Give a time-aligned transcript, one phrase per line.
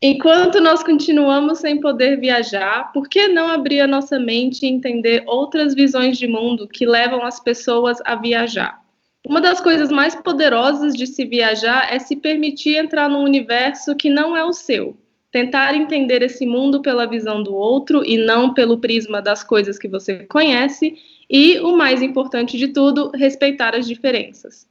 [0.00, 5.24] Enquanto nós continuamos sem poder viajar, por que não abrir a nossa mente e entender
[5.26, 8.80] outras visões de mundo que levam as pessoas a viajar?
[9.26, 14.08] Uma das coisas mais poderosas de se viajar é se permitir entrar num universo que
[14.08, 14.96] não é o seu.
[15.32, 19.88] Tentar entender esse mundo pela visão do outro e não pelo prisma das coisas que
[19.88, 20.96] você conhece.
[21.28, 24.66] E, o mais importante de tudo, respeitar as diferenças.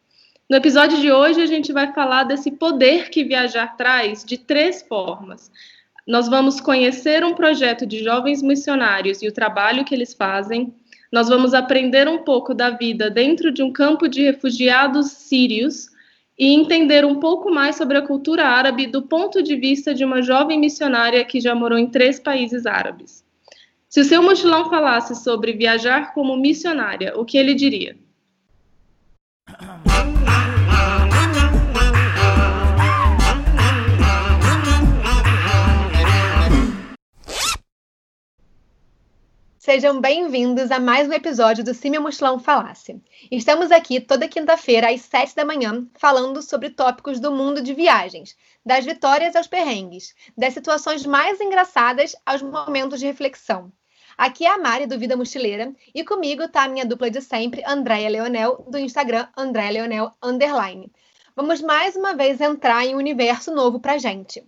[0.49, 4.81] No episódio de hoje, a gente vai falar desse poder que viajar traz de três
[4.81, 5.51] formas.
[6.07, 10.73] Nós vamos conhecer um projeto de jovens missionários e o trabalho que eles fazem.
[11.11, 15.89] Nós vamos aprender um pouco da vida dentro de um campo de refugiados sírios
[16.39, 20.21] e entender um pouco mais sobre a cultura árabe do ponto de vista de uma
[20.21, 23.21] jovem missionária que já morou em três países árabes.
[23.89, 27.97] Se o seu mochilão falasse sobre viajar como missionária, o que ele diria?
[39.67, 43.01] Sejam bem-vindos a mais um episódio do Cime Mochilão Falasse.
[43.29, 48.37] Estamos aqui toda quinta-feira às sete da manhã falando sobre tópicos do mundo de viagens,
[48.65, 53.69] das vitórias aos perrengues, das situações mais engraçadas aos momentos de reflexão.
[54.17, 57.61] Aqui é a Mari do Vida Mochileira e comigo está a minha dupla de sempre,
[57.67, 60.89] Andréia Leonel, do Instagram Andréia Leonel Underline.
[61.35, 64.41] Vamos mais uma vez entrar em um universo novo pra gente.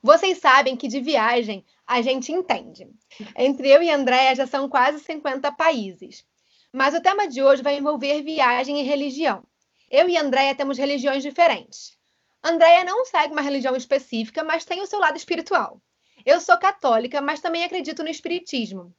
[0.00, 2.88] Vocês sabem que de viagem a gente entende.
[3.36, 6.24] Entre eu e Andréa já são quase 50 países.
[6.72, 9.44] Mas o tema de hoje vai envolver viagem e religião.
[9.90, 11.96] Eu e Andréa temos religiões diferentes.
[12.42, 15.80] Andréa não segue uma religião específica, mas tem o seu lado espiritual.
[16.24, 18.92] Eu sou católica, mas também acredito no espiritismo.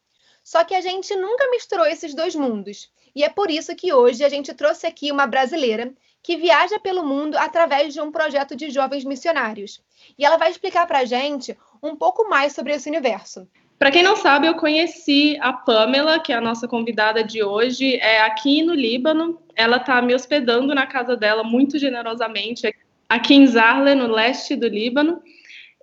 [0.44, 2.90] Só que a gente nunca misturou esses dois mundos.
[3.14, 5.94] E é por isso que hoje a gente trouxe aqui uma brasileira
[6.28, 9.80] que viaja pelo mundo através de um projeto de jovens missionários.
[10.20, 13.48] E ela vai explicar para a gente um pouco mais sobre esse universo.
[13.80, 17.96] Para quem não sabe, eu conheci a Pamela, que é a nossa convidada de hoje,
[17.96, 19.42] é aqui no Líbano.
[19.56, 22.76] Ela está me hospedando na casa dela muito generosamente,
[23.08, 25.22] aqui em Zarle, no leste do Líbano.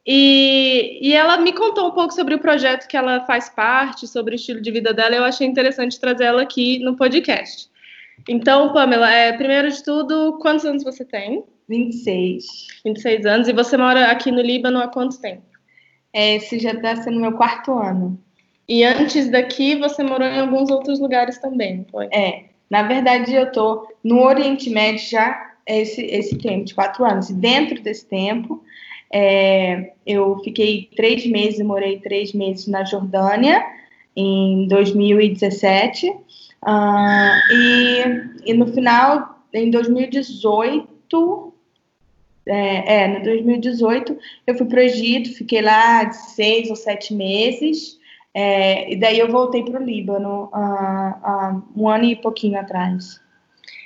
[0.06, 4.34] E, e, ela me contou um pouco sobre o projeto que ela faz parte, sobre
[4.34, 5.16] o estilo de vida dela.
[5.16, 7.72] Eu achei interessante trazer ela aqui no podcast.
[8.28, 11.44] Então, Pamela, é, primeiro de tudo, quantos anos você tem?
[11.68, 12.44] 26.
[12.84, 13.48] 26 anos.
[13.48, 15.42] E você mora aqui no Líbano há quanto tempo?
[16.12, 18.18] É, esse já está sendo meu quarto ano.
[18.68, 22.06] E antes daqui, você morou em alguns outros lugares também, foi?
[22.06, 22.44] É.
[22.70, 27.30] Na verdade, eu estou no Oriente Médio já esse, esse tempo, de quatro anos.
[27.30, 28.62] E dentro desse tempo,
[29.12, 33.64] é, eu fiquei três meses, morei três meses na Jordânia,
[34.16, 36.12] em 2017.
[36.66, 41.52] Uh, e, e no final, em 2018,
[42.46, 47.14] é, é, no 2018 eu fui para o Egito, fiquei lá de seis ou sete
[47.14, 47.98] meses,
[48.34, 53.22] é, e daí eu voltei para o Líbano uh, uh, um ano e pouquinho atrás.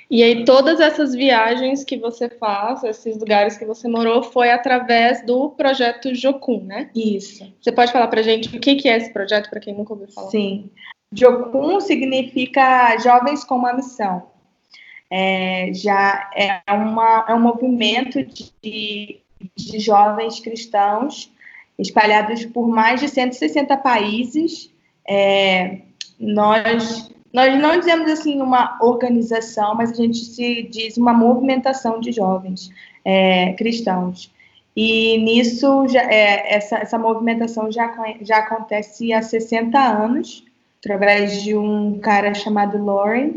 [0.09, 5.23] E aí todas essas viagens que você faz, esses lugares que você morou, foi através
[5.23, 6.89] do projeto Jocum, né?
[6.95, 7.53] Isso.
[7.61, 10.31] Você pode falar para gente o que é esse projeto para quem nunca ouviu falar?
[10.31, 10.71] Sim.
[11.13, 14.29] Jocum significa Jovens com uma Missão
[15.09, 19.19] é, já é, uma, é um movimento de,
[19.55, 21.31] de jovens cristãos
[21.77, 24.69] espalhados por mais de 160 países.
[25.07, 25.79] É,
[26.19, 32.11] nós, nós não dizemos assim uma organização, mas a gente se diz uma movimentação de
[32.11, 32.69] jovens
[33.03, 34.31] é, cristãos.
[34.75, 37.91] E nisso, já, é, essa, essa movimentação já,
[38.21, 40.45] já acontece há 60 anos,
[40.79, 43.33] através de um cara chamado Lauren.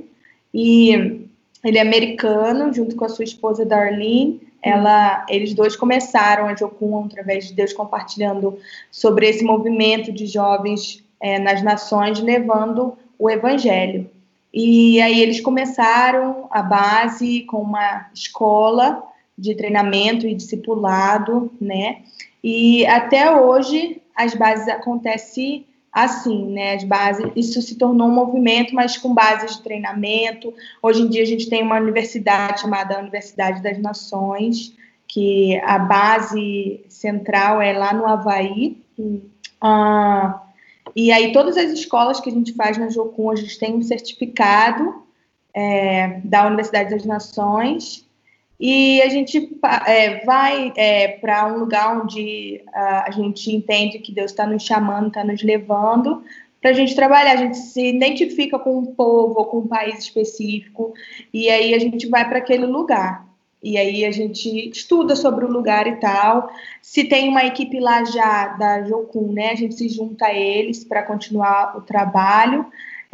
[0.54, 1.28] E
[1.64, 4.41] ele é americano, junto com a sua esposa Darlene.
[4.62, 8.58] Ela, eles dois começaram a Jocum através de Deus compartilhando
[8.91, 14.09] sobre esse movimento de jovens é, nas nações, levando o evangelho.
[14.54, 19.03] E aí eles começaram a base com uma escola
[19.36, 22.03] de treinamento e discipulado, né?
[22.44, 26.74] E até hoje as bases acontecem assim, né?
[26.74, 30.54] As bases, isso se tornou um movimento, mas com bases de treinamento.
[30.83, 34.74] Hoje em dia a gente tem uma universidade chamada Universidade das Nações,
[35.06, 38.80] que a base central é lá no Havaí.
[39.60, 40.42] Ah,
[40.97, 43.83] e aí todas as escolas que a gente faz na Jocum, a gente tem um
[43.83, 45.03] certificado
[45.54, 48.06] é, da Universidade das Nações
[48.64, 54.12] e a gente é, vai é, para um lugar onde a, a gente entende que
[54.12, 56.22] Deus está nos chamando, está nos levando
[56.60, 57.32] para a gente trabalhar.
[57.32, 60.94] A gente se identifica com um povo ou com um país específico
[61.34, 63.26] e aí a gente vai para aquele lugar.
[63.60, 66.48] e aí a gente estuda sobre o lugar e tal.
[66.80, 70.84] Se tem uma equipe lá já da Jocum, né, a gente se junta a eles
[70.84, 72.64] para continuar o trabalho.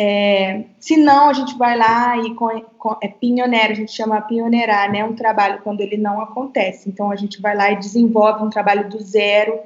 [0.00, 2.48] É, se não, a gente vai lá e com,
[2.78, 5.04] com, é pioneiro, a gente chama pioneirar, né?
[5.04, 6.88] Um trabalho quando ele não acontece.
[6.88, 9.58] Então a gente vai lá e desenvolve um trabalho do zero.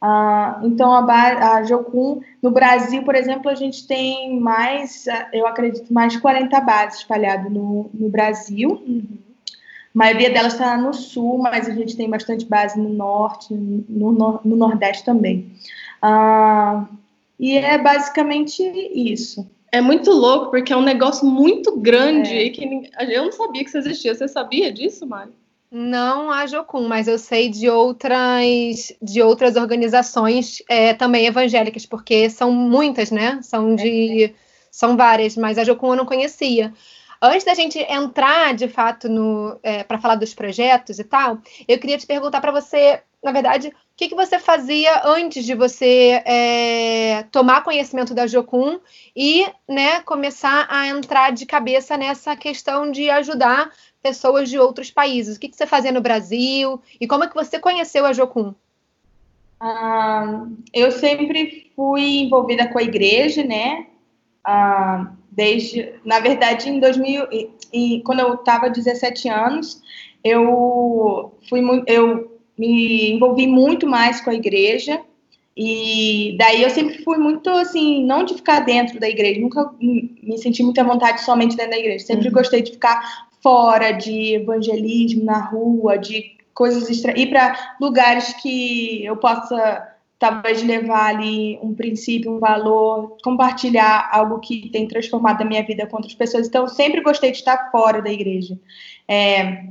[0.00, 5.92] Ah, então a, a Jocum, no Brasil, por exemplo, a gente tem mais, eu acredito,
[5.92, 8.70] mais de 40 bases espalhadas no, no Brasil.
[8.70, 9.18] Uhum.
[9.94, 14.12] A maioria delas está no sul, mas a gente tem bastante base no norte, no,
[14.12, 15.52] no, no nordeste também.
[16.00, 16.86] Ah,
[17.38, 18.62] e é basicamente
[18.94, 19.46] isso.
[19.76, 22.48] É muito louco, porque é um negócio muito grande é.
[22.48, 24.14] que eu não sabia que isso existia.
[24.14, 25.32] Você sabia disso, Mari?
[25.70, 32.30] Não a Jocum, mas eu sei de outras de outras organizações é, também evangélicas, porque
[32.30, 33.38] são muitas, né?
[33.42, 34.32] São de é.
[34.70, 36.72] são várias, mas a Jocum eu não conhecia.
[37.20, 41.78] Antes da gente entrar de fato no é, para falar dos projetos e tal, eu
[41.78, 46.22] queria te perguntar para você, na verdade, o que, que você fazia antes de você
[46.26, 48.78] é, tomar conhecimento da Jocum
[49.16, 53.70] e né, começar a entrar de cabeça nessa questão de ajudar
[54.02, 55.36] pessoas de outros países?
[55.36, 58.54] O que, que você fazia no Brasil e como é que você conheceu a Jocum?
[59.58, 63.86] Ah, eu sempre fui envolvida com a igreja, né?
[64.44, 69.82] Ah, desde, na verdade, em 2000, e, e quando eu estava 17 anos,
[70.24, 74.98] eu fui eu me envolvi muito mais com a igreja
[75.54, 80.38] e daí eu sempre fui muito assim, não de ficar dentro da igreja, nunca me
[80.38, 82.06] senti muita vontade somente dentro da igreja.
[82.06, 82.34] Sempre uhum.
[82.34, 89.04] gostei de ficar fora de evangelismo na rua, de coisas extra, ir para lugares que
[89.04, 95.44] eu possa talvez levar ali um princípio, um valor, compartilhar algo que tem transformado a
[95.44, 96.46] minha vida com outras pessoas.
[96.46, 98.58] Então, sempre gostei de estar fora da igreja.
[99.08, 99.64] É,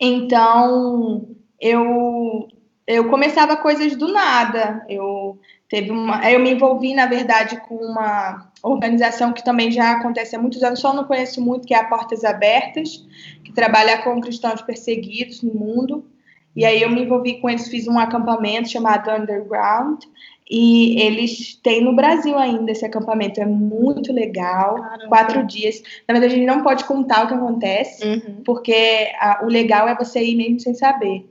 [0.00, 1.28] então,
[1.60, 2.48] eu
[2.86, 4.84] eu começava coisas do nada.
[4.88, 5.38] Eu
[5.68, 10.38] teve uma, eu me envolvi na verdade com uma organização que também já acontece há
[10.38, 13.04] muitos anos, só não conheço muito, que é a Portas Abertas,
[13.44, 16.04] que trabalha com cristãos perseguidos no mundo.
[16.54, 20.02] E aí eu me envolvi com eles, fiz um acampamento chamado Underground,
[20.50, 25.08] e eles têm no Brasil ainda esse acampamento, é muito legal, Caramba.
[25.08, 25.82] quatro dias.
[26.06, 28.42] Na verdade, a gente não pode contar o que acontece, uhum.
[28.44, 31.26] porque a, o legal é você ir mesmo sem saber.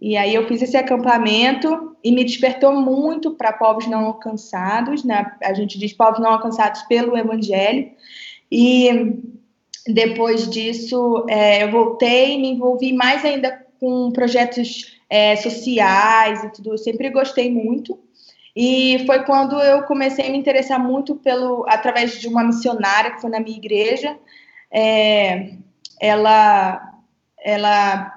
[0.00, 5.32] E aí eu fiz esse acampamento e me despertou muito para povos não alcançados, né?
[5.42, 7.90] A gente diz povos não alcançados pelo Evangelho.
[8.50, 9.18] E
[9.86, 16.72] depois disso, é, eu voltei, me envolvi mais ainda com projetos é, sociais e tudo.
[16.72, 17.98] Eu sempre gostei muito.
[18.54, 23.20] E foi quando eu comecei a me interessar muito pelo, através de uma missionária que
[23.20, 24.16] foi na minha igreja.
[24.70, 25.52] É,
[26.00, 26.94] ela,
[27.38, 28.12] ela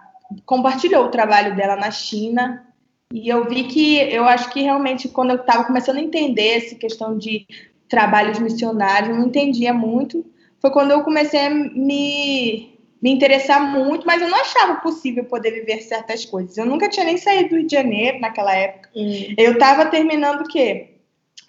[0.45, 2.65] compartilhou o trabalho dela na China
[3.11, 6.75] e eu vi que eu acho que realmente quando eu estava começando a entender essa
[6.75, 7.45] questão de
[7.87, 10.23] trabalhos missionários, eu não entendia muito.
[10.61, 15.51] Foi quando eu comecei a me me interessar muito, mas eu não achava possível poder
[15.51, 16.57] viver certas coisas.
[16.57, 18.89] Eu nunca tinha nem saído do Rio de Janeiro naquela época.
[18.95, 19.33] Hum.
[19.37, 20.95] Eu estava terminando o quê?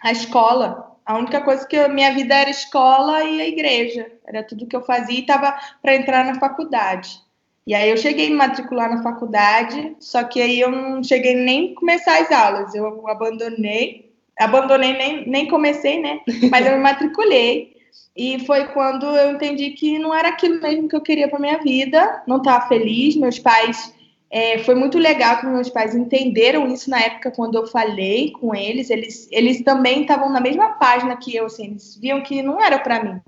[0.03, 0.97] A escola.
[1.05, 4.07] A única coisa que eu, minha vida era escola e a igreja.
[4.25, 7.21] Era tudo que eu fazia e estava para entrar na faculdade.
[7.67, 11.35] E aí eu cheguei a me matricular na faculdade, só que aí eu não cheguei
[11.35, 12.75] nem a começar as aulas.
[12.75, 16.21] Eu abandonei, abandonei nem, nem comecei, né?
[16.51, 17.77] Mas eu me matriculei.
[18.17, 21.59] E foi quando eu entendi que não era aquilo mesmo que eu queria para minha
[21.59, 23.17] vida, não estava feliz.
[23.17, 23.95] Meus pais,
[24.31, 28.55] é, foi muito legal que meus pais entenderam isso na época quando eu falei com
[28.55, 28.91] eles.
[28.91, 32.79] Eles, eles também estavam na mesma página que eu, assim, eles viam que não era
[32.79, 33.21] para mim.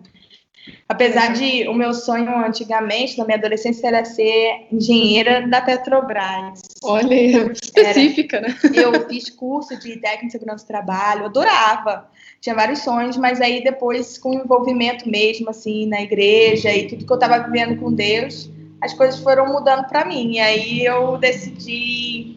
[0.89, 6.63] Apesar de o meu sonho antigamente, na minha adolescência, era ser engenheira da Petrobras.
[6.85, 8.57] Olha, específica, era, né?
[8.75, 12.11] Eu fiz curso de técnica de segurança do trabalho, adorava
[12.43, 17.07] tinha vários sonhos, mas aí depois, com o envolvimento mesmo, assim, na igreja e tudo
[17.07, 18.51] que eu estava vivendo com Deus,
[18.81, 20.33] as coisas foram mudando para mim.
[20.33, 22.37] E aí eu decidi,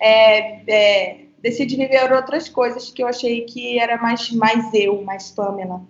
[0.00, 5.30] é, é, decidi viver outras coisas que eu achei que era mais, mais eu, mais
[5.30, 5.82] Pamela.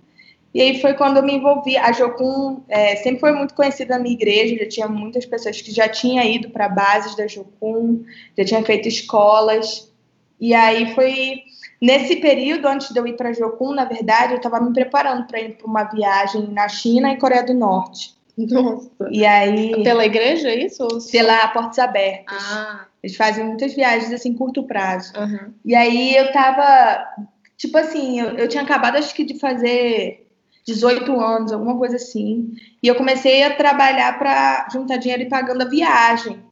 [0.55, 1.77] E aí foi quando eu me envolvi.
[1.77, 5.71] A Jocum é, sempre foi muito conhecida na minha igreja, já tinha muitas pessoas que
[5.71, 8.05] já tinham ido para bases da Jocum,
[8.37, 9.91] já tinham feito escolas.
[10.41, 11.43] E aí foi
[11.83, 15.41] Nesse período, antes de eu ir para Jocum, na verdade, eu estava me preparando para
[15.41, 18.15] ir para uma viagem na China e Coreia do Norte.
[18.39, 18.89] Nossa.
[19.11, 19.83] E aí.
[19.83, 20.87] Pela igreja, é isso?
[21.11, 22.41] Pela Portas Abertas.
[22.41, 22.87] Ah.
[23.03, 25.13] Eles fazem muitas viagens assim, curto prazo.
[25.19, 25.53] Uhum.
[25.65, 27.05] E aí eu tava.
[27.57, 30.31] Tipo assim, eu, eu tinha acabado, acho que, de fazer
[30.67, 32.53] 18 anos, alguma coisa assim.
[32.83, 36.43] E eu comecei a trabalhar para juntar dinheiro e pagando a viagem.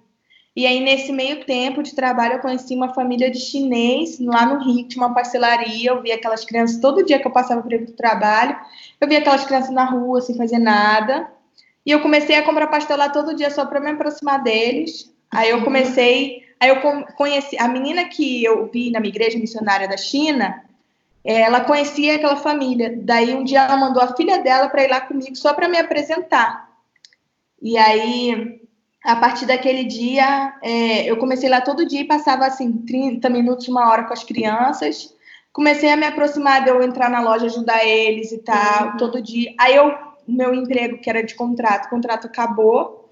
[0.55, 4.63] E aí, nesse meio tempo de trabalho, eu conheci uma família de chinês lá no
[4.65, 5.91] Rio, tinha uma parcelaria.
[5.91, 8.57] Eu via aquelas crianças todo dia que eu passava por o trabalho.
[9.01, 11.31] Eu via aquelas crianças na rua sem fazer nada.
[11.87, 15.11] E eu comecei a comprar pastel lá todo dia só para me aproximar deles.
[15.31, 16.43] Aí eu comecei.
[16.59, 16.77] Aí eu
[17.17, 17.57] conheci.
[17.57, 20.63] A menina que eu vi na minha igreja missionária da China,
[21.25, 22.99] ela conhecia aquela família.
[23.03, 25.79] Daí um dia ela mandou a filha dela para ir lá comigo só para me
[25.79, 26.71] apresentar.
[27.61, 28.61] E aí,
[29.05, 33.69] a partir daquele dia, é, eu comecei lá todo dia e passava assim 30 minutos,
[33.69, 35.15] uma hora com as crianças.
[35.53, 38.97] Comecei a me aproximar de eu entrar na loja, ajudar eles e tal, uhum.
[38.97, 39.53] todo dia.
[39.59, 39.93] Aí eu,
[40.27, 43.11] meu emprego, que era de contrato, o contrato acabou.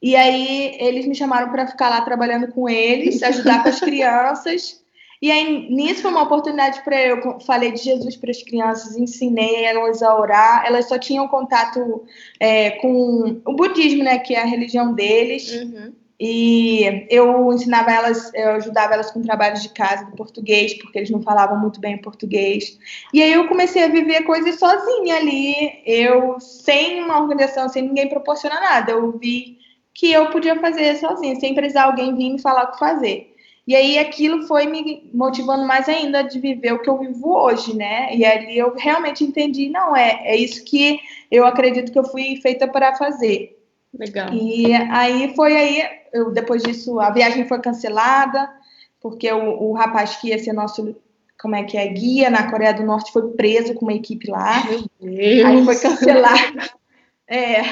[0.00, 4.80] E aí eles me chamaram para ficar lá trabalhando com eles, ajudar com as crianças.
[5.20, 7.40] E aí, nisso foi uma oportunidade para eu.
[7.40, 10.64] Falei de Jesus para as crianças, ensinei elas a orar.
[10.66, 12.04] Elas só tinham contato
[12.38, 15.50] é, com o budismo, né, que é a religião deles.
[15.50, 15.92] Uhum.
[16.20, 21.10] E eu ensinava elas, eu ajudava elas com trabalhos de casa do português, porque eles
[21.10, 22.76] não falavam muito bem português.
[23.14, 28.08] E aí eu comecei a viver coisas sozinha ali, eu sem uma organização, sem ninguém
[28.08, 28.92] proporcionar nada.
[28.92, 29.58] Eu vi
[29.94, 33.27] que eu podia fazer sozinha, sem precisar alguém vir me falar o que fazer.
[33.68, 37.76] E aí aquilo foi me motivando mais ainda de viver o que eu vivo hoje,
[37.76, 38.16] né?
[38.16, 40.98] E ali eu realmente entendi, não, é, é isso que
[41.30, 43.62] eu acredito que eu fui feita para fazer.
[43.92, 44.32] Legal.
[44.32, 45.82] E aí foi aí,
[46.14, 48.50] eu, depois disso, a viagem foi cancelada,
[49.02, 50.96] porque o, o rapaz que ia ser nosso,
[51.38, 54.64] como é que é, guia na Coreia do Norte foi preso com uma equipe lá.
[54.64, 55.44] Meu Deus.
[55.44, 56.70] Aí foi cancelado.
[57.28, 57.62] é,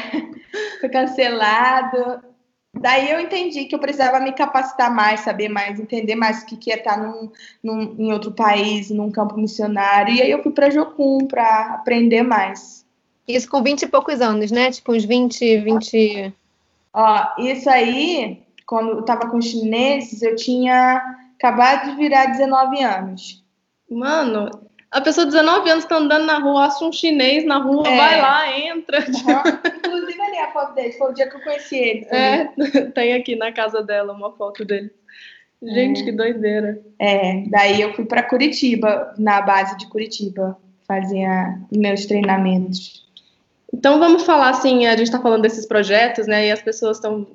[0.79, 2.23] foi cancelado.
[2.81, 6.57] Daí eu entendi que eu precisava me capacitar mais, saber mais, entender mais o que,
[6.57, 7.31] que é estar num,
[7.63, 10.15] num, em outro país, num campo missionário.
[10.15, 12.85] E aí eu fui para Jocum para aprender mais.
[13.27, 14.71] Isso com 20 e poucos anos, né?
[14.71, 16.33] Tipo uns 20, 20.
[16.93, 21.03] Ó, isso aí, quando eu estava com os chineses, eu tinha
[21.37, 23.45] acabado de virar 19 anos.
[23.91, 24.51] Mano,
[24.91, 27.97] a pessoa de 19 anos está andando na rua, acha um chinês na rua, é.
[27.97, 29.01] vai lá, entra.
[29.01, 29.79] Uhum.
[29.79, 32.07] Inclusive ali a foto dele, foi o dia que eu conheci ele.
[32.07, 32.45] É,
[32.95, 34.91] tem aqui na casa dela uma foto dele.
[35.63, 36.05] Gente, é.
[36.05, 36.81] que doideira.
[36.99, 43.07] É, daí eu fui para Curitiba, na base de Curitiba, fazia meus treinamentos.
[43.73, 46.47] Então vamos falar assim, a gente está falando desses projetos, né?
[46.47, 47.27] E as pessoas estão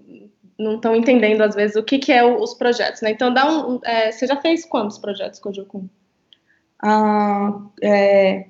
[0.57, 3.11] não estão entendendo às vezes o que, que é o, os projetos, né?
[3.11, 5.87] Então dá um, é, você já fez quantos projetos com o Jocum?
[6.81, 8.45] Ah, é,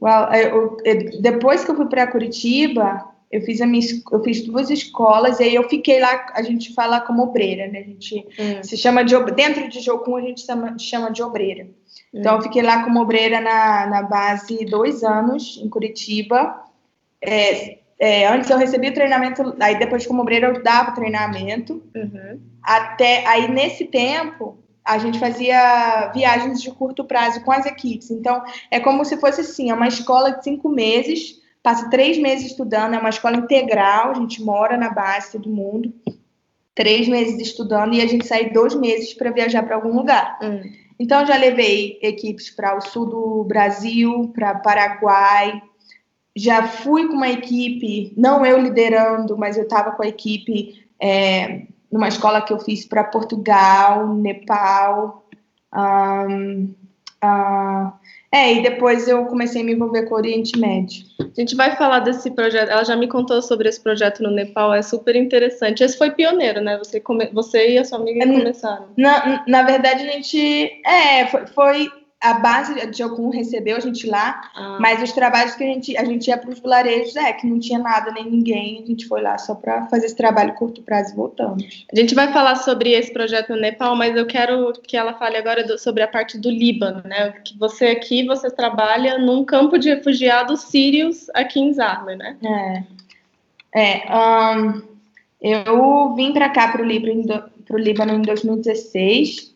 [0.00, 4.42] well, eu, eu, depois que eu fui para Curitiba, eu fiz a minha, eu fiz
[4.42, 7.80] duas escolas e aí eu fiquei lá, a gente fala como obreira, né?
[7.80, 8.62] A gente hum.
[8.62, 11.64] se chama de dentro de Jocum a gente chama, chama de obreira.
[11.64, 12.20] Hum.
[12.20, 16.62] Então eu fiquei lá como obreira na, na base dois anos em Curitiba.
[17.20, 21.82] É, é, antes eu recebi o treinamento, aí depois como obreira eu dava treinamento.
[21.94, 22.40] Uhum.
[22.62, 28.10] Até aí nesse tempo a gente fazia viagens de curto prazo com as equipes.
[28.10, 32.46] Então, é como se fosse assim, é uma escola de cinco meses, passa três meses
[32.46, 35.92] estudando, é uma escola integral, a gente mora na base, todo mundo,
[36.74, 40.38] três meses estudando e a gente sai dois meses para viajar para algum lugar.
[40.40, 40.62] Hum.
[40.98, 45.60] Então, já levei equipes para o sul do Brasil, para Paraguai,
[46.34, 51.62] já fui com uma equipe, não eu liderando, mas eu estava com a equipe é,
[51.96, 55.26] numa escola que eu fiz para Portugal, Nepal.
[55.74, 56.74] Um,
[57.24, 57.92] uh,
[58.30, 61.04] é, e depois eu comecei a me envolver com o Oriente Médio.
[61.20, 62.68] A gente vai falar desse projeto.
[62.68, 65.82] Ela já me contou sobre esse projeto no Nepal, é super interessante.
[65.82, 66.76] Esse foi pioneiro, né?
[66.76, 67.30] Você, come...
[67.32, 68.88] Você e a sua amiga começaram.
[68.96, 70.82] Na, na verdade, a gente.
[70.84, 74.78] É, foi, foi a base de algum recebeu a gente lá, ah.
[74.80, 77.58] mas os trabalhos que a gente a gente ia para os vilarejos é que não
[77.60, 81.12] tinha nada nem ninguém, a gente foi lá só para fazer esse trabalho curto prazo
[81.12, 81.86] e voltamos.
[81.92, 85.36] A gente vai falar sobre esse projeto no Nepal, mas eu quero que ela fale
[85.36, 87.32] agora do, sobre a parte do Líbano, né?
[87.44, 92.36] Que você aqui você trabalha num campo de refugiados sírios aqui em Zarma, né?
[92.42, 92.96] É.
[93.78, 94.56] É.
[94.56, 94.82] Um,
[95.40, 99.54] eu vim para cá para o Líbano, Líbano em 2016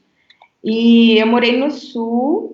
[0.62, 2.50] e eu morei no sul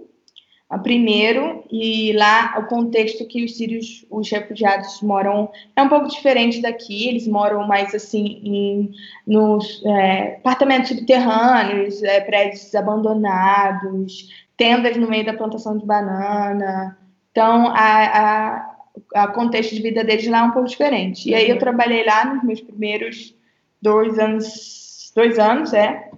[0.68, 6.08] a primeiro, e lá o contexto que os sírios, os refugiados moram é um pouco
[6.08, 8.90] diferente daqui, eles moram mais assim em,
[9.24, 16.98] nos é, apartamentos subterrâneos, é, prédios abandonados, tendas no meio da plantação de banana,
[17.30, 18.76] então a, a,
[19.14, 21.28] a contexto de vida deles lá é um pouco diferente.
[21.28, 21.60] E aí eu uhum.
[21.60, 23.36] trabalhei lá nos meus primeiros
[23.80, 26.10] dois anos, dois anos, é,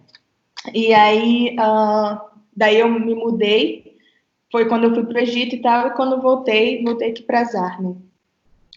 [0.74, 2.20] e aí uh,
[2.56, 3.88] daí eu me mudei
[4.50, 7.44] foi quando eu fui para o Egito e tal, e quando voltei, voltei aqui para
[7.44, 7.96] Zarne.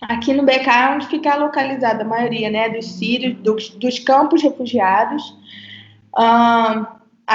[0.02, 4.42] Aqui no BK é onde fica localizada a maioria né, dos sírios, dos, dos campos
[4.42, 5.38] refugiados.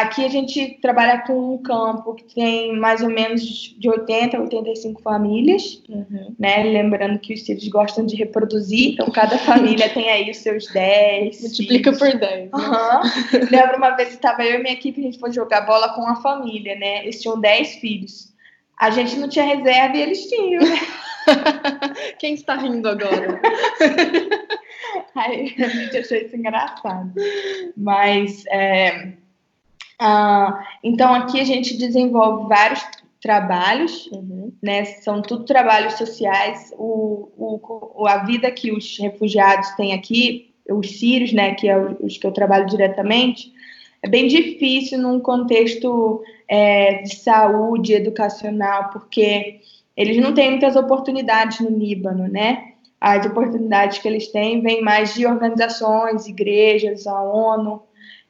[0.00, 4.40] Aqui a gente trabalha com um campo que tem mais ou menos de 80 a
[4.40, 6.34] 85 famílias, uhum.
[6.38, 6.62] né?
[6.64, 11.40] Lembrando que os sírios gostam de reproduzir, então cada família tem aí os seus 10.
[11.40, 12.12] Multiplica filhos.
[12.12, 12.50] por 10.
[12.50, 12.50] Né?
[12.52, 13.48] Uhum.
[13.50, 16.06] Lembro uma vez que estava eu e minha equipe, a gente foi jogar bola com
[16.06, 17.02] a família, né?
[17.02, 18.34] Eles tinham 10 filhos.
[18.78, 20.78] A gente não tinha reserva e eles tinham, né?
[22.20, 23.40] Quem está rindo agora?
[25.14, 27.12] Aí a gente achou isso engraçado.
[27.76, 29.12] Mas, é,
[30.00, 32.82] uh, então aqui a gente desenvolve vários
[33.20, 34.52] trabalhos, uhum.
[34.62, 34.84] né?
[34.84, 36.72] São tudo trabalhos sociais.
[36.78, 41.54] O, o, a vida que os refugiados têm aqui, os sírios, né?
[41.54, 43.52] Que é os que eu trabalho diretamente,
[44.02, 49.60] é bem difícil num contexto é, de saúde educacional, porque
[49.96, 52.74] eles não têm muitas oportunidades no Líbano, né?
[53.00, 57.82] As oportunidades que eles têm vêm mais de organizações, igrejas, a ONU.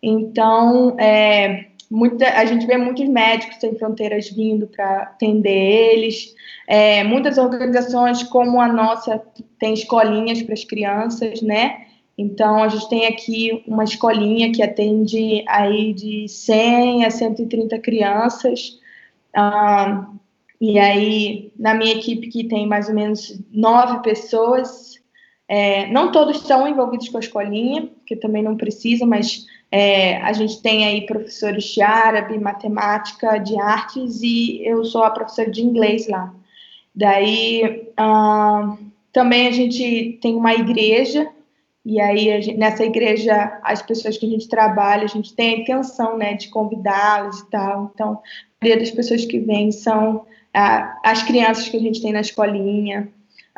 [0.02, 6.34] Então, é, muita, a gente vê muitos médicos sem fronteiras vindo para atender eles.
[6.66, 9.22] É, muitas organizações, como a nossa,
[9.58, 11.86] tem escolinhas para as crianças, né?
[12.18, 18.78] Então, a gente tem aqui uma escolinha que atende aí de 100 a 130 crianças.
[19.34, 20.08] Ah,
[20.58, 24.98] e aí, na minha equipe, que tem mais ou menos nove pessoas,
[25.46, 30.32] é, não todos estão envolvidos com a escolinha, que também não precisa, mas é, a
[30.32, 35.62] gente tem aí professores de árabe, matemática, de artes, e eu sou a professora de
[35.62, 36.32] inglês lá.
[36.94, 38.76] Daí, ah,
[39.12, 41.28] também a gente tem uma igreja,
[41.84, 45.58] e aí gente, nessa igreja, as pessoas que a gente trabalha, a gente tem a
[45.58, 47.90] intenção né, de convidá-las e tal.
[47.94, 50.24] Então, a maioria das pessoas que vêm são
[51.04, 53.08] as crianças que a gente tem na escolinha.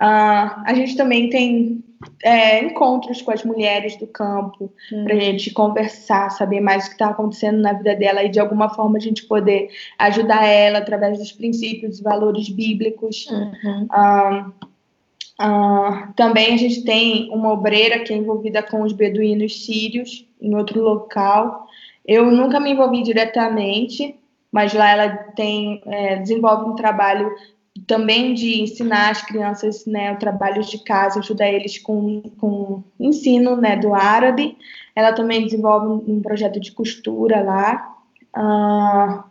[0.01, 1.83] Uh, a gente também tem
[2.23, 5.05] é, encontros com as mulheres do campo uhum.
[5.05, 8.39] para a gente conversar, saber mais o que está acontecendo na vida dela e de
[8.39, 13.27] alguma forma a gente poder ajudar ela através dos princípios e valores bíblicos.
[13.27, 13.89] Uhum.
[13.91, 14.49] Uh,
[15.45, 20.55] uh, também a gente tem uma obreira que é envolvida com os beduínos sírios em
[20.55, 21.67] outro local.
[22.07, 24.17] Eu nunca me envolvi diretamente,
[24.53, 27.31] mas lá ela tem é, desenvolve um trabalho
[27.89, 33.57] também de ensinar as crianças né, o trabalho de casa, ajudar eles com, com ensino
[33.57, 34.57] né, do árabe.
[34.95, 37.97] Ela também desenvolve um projeto de costura lá.
[38.37, 39.25] Uh,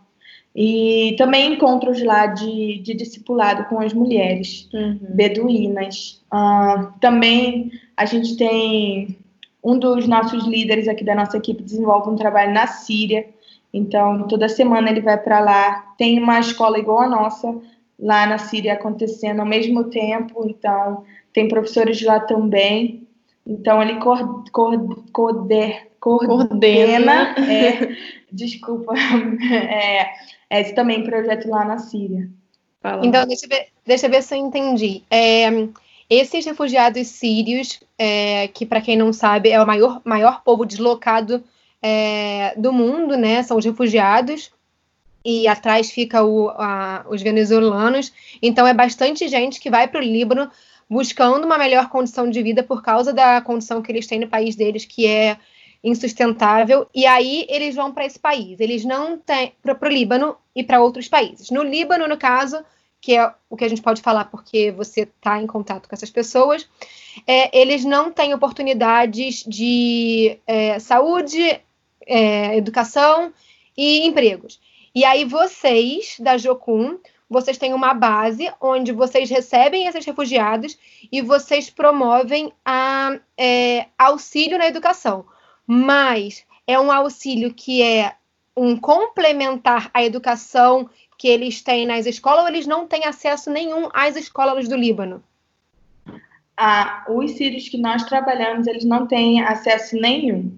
[0.55, 4.97] e também encontros lá de, de discipulado com as mulheres uhum.
[5.01, 6.19] beduínas.
[6.33, 9.15] Uh, também a gente tem
[9.63, 13.27] um dos nossos líderes aqui da nossa equipe desenvolve um trabalho na Síria,
[13.73, 15.93] então, toda semana ele vai para lá.
[15.97, 17.55] Tem uma escola igual a nossa
[17.99, 20.45] lá na Síria acontecendo ao mesmo tempo.
[20.47, 23.07] Então, tem professores de lá também.
[23.45, 27.35] Então, ele cor, cor, coorder, coordena.
[27.49, 27.95] É,
[28.31, 28.93] desculpa.
[29.51, 30.09] É,
[30.49, 32.29] é esse também projeto lá na Síria.
[32.81, 33.05] Fala.
[33.05, 35.03] Então, deixa eu, ver, deixa eu ver se eu entendi.
[35.09, 35.49] É,
[36.09, 41.43] esses refugiados sírios, é, que para quem não sabe é o maior, maior povo deslocado
[41.81, 43.43] é, do mundo, né?
[43.43, 44.51] São os refugiados
[45.23, 48.11] e atrás fica o, a, os venezuelanos.
[48.41, 50.49] Então é bastante gente que vai para o Líbano
[50.89, 54.55] buscando uma melhor condição de vida por causa da condição que eles têm no país
[54.55, 55.37] deles, que é
[55.83, 56.87] insustentável.
[56.93, 58.59] E aí eles vão para esse país.
[58.59, 61.49] Eles não têm para o Líbano e para outros países.
[61.49, 62.63] No Líbano, no caso,
[63.01, 66.09] que é o que a gente pode falar porque você está em contato com essas
[66.09, 66.67] pessoas,
[67.25, 71.59] é, eles não têm oportunidades de é, saúde,
[72.05, 73.33] é, educação
[73.75, 74.59] e empregos.
[74.97, 76.97] E aí vocês, da Jocum,
[77.29, 80.75] vocês têm uma base onde vocês recebem esses refugiados
[81.11, 85.23] e vocês promovem a, é, auxílio na educação.
[85.67, 88.15] Mas é um auxílio que é
[88.55, 93.89] um complementar à educação que eles têm nas escolas ou eles não têm acesso nenhum
[93.93, 95.23] às escolas do Líbano?
[96.57, 100.57] Ah, os sírios que nós trabalhamos, eles não têm acesso nenhum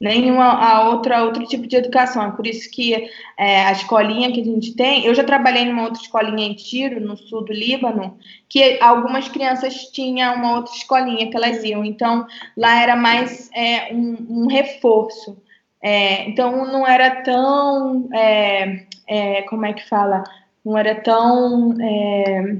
[0.00, 2.22] nenhuma a outra outro tipo de educação.
[2.22, 5.84] É por isso que é, a escolinha que a gente tem, eu já trabalhei numa
[5.84, 11.28] outra escolinha em Tiro, no sul do Líbano, que algumas crianças tinham uma outra escolinha
[11.28, 11.84] que elas iam.
[11.84, 15.36] Então lá era mais é, um, um, reforço.
[15.82, 20.24] É, então não era tão é, é, como é que fala?
[20.64, 22.56] Não era tão é,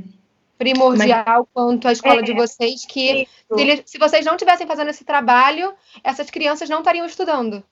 [0.59, 1.47] primordial Mas...
[1.55, 5.05] quanto a escola é, de vocês, que se, eles, se, vocês não estivessem fazendo esse
[5.05, 7.63] trabalho, essas crianças não estariam estudando.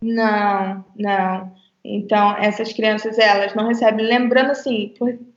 [0.00, 1.52] Não, não.
[1.84, 4.06] Então, essas crianças, elas não recebem.
[4.06, 4.92] Lembrando, assim,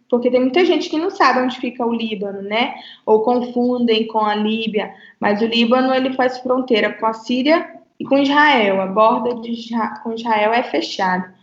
[0.10, 2.76] porque tem muita gente que não sabe onde fica o Líbano, né?
[3.06, 4.94] Ou confundem com a Líbia.
[5.20, 8.82] Mas o Líbano, ele faz fronteira com a Síria e com Israel.
[8.82, 9.70] A borda de
[10.04, 11.34] com Israel é fechada.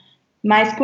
[0.42, 0.74] Mas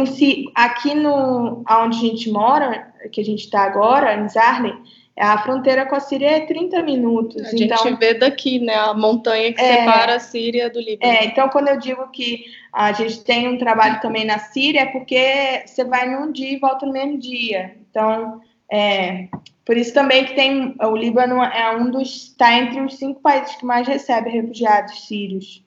[0.54, 4.74] aqui no onde a gente mora, que a gente está agora, em Zarley,
[5.16, 7.44] a fronteira com a Síria é 30 minutos.
[7.46, 11.12] A então, gente vê daqui, né, a montanha que é, separa a Síria do Líbano.
[11.12, 14.86] É, então quando eu digo que a gente tem um trabalho também na Síria, é
[14.86, 17.76] porque você vai num dia e volta no mesmo dia.
[17.88, 19.28] Então, é,
[19.64, 23.54] por isso também que tem o Líbano é um dos está entre os cinco países
[23.54, 25.62] que mais recebe refugiados sírios.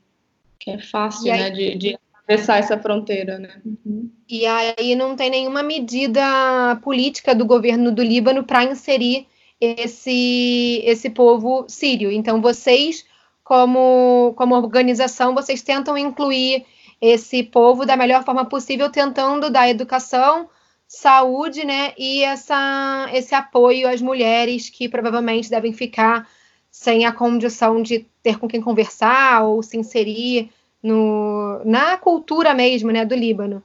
[0.59, 3.61] Que é fácil, aí, né, de, de atravessar essa fronteira, né?
[3.65, 4.11] Uhum.
[4.27, 9.25] E aí não tem nenhuma medida política do governo do Líbano para inserir
[9.59, 12.11] esse, esse povo sírio.
[12.11, 13.05] Então, vocês,
[13.43, 16.65] como, como organização, vocês tentam incluir
[16.99, 20.49] esse povo da melhor forma possível, tentando dar educação,
[20.87, 26.27] saúde, né, e essa, esse apoio às mulheres que provavelmente devem ficar
[26.71, 30.49] sem a condição de ter com quem conversar ou se inserir
[30.81, 33.63] no, na cultura mesmo, né, do Líbano.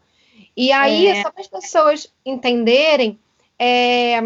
[0.57, 1.23] E aí, é.
[1.23, 3.19] só para as pessoas entenderem,
[3.59, 4.21] é,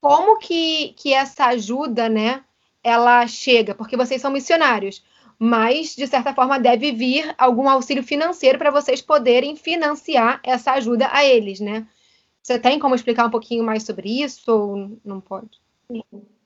[0.00, 2.42] como que, que essa ajuda, né,
[2.82, 3.74] ela chega?
[3.74, 5.04] Porque vocês são missionários,
[5.38, 11.08] mas de certa forma deve vir algum auxílio financeiro para vocês poderem financiar essa ajuda
[11.12, 11.86] a eles, né?
[12.42, 15.60] Você tem como explicar um pouquinho mais sobre isso ou não pode?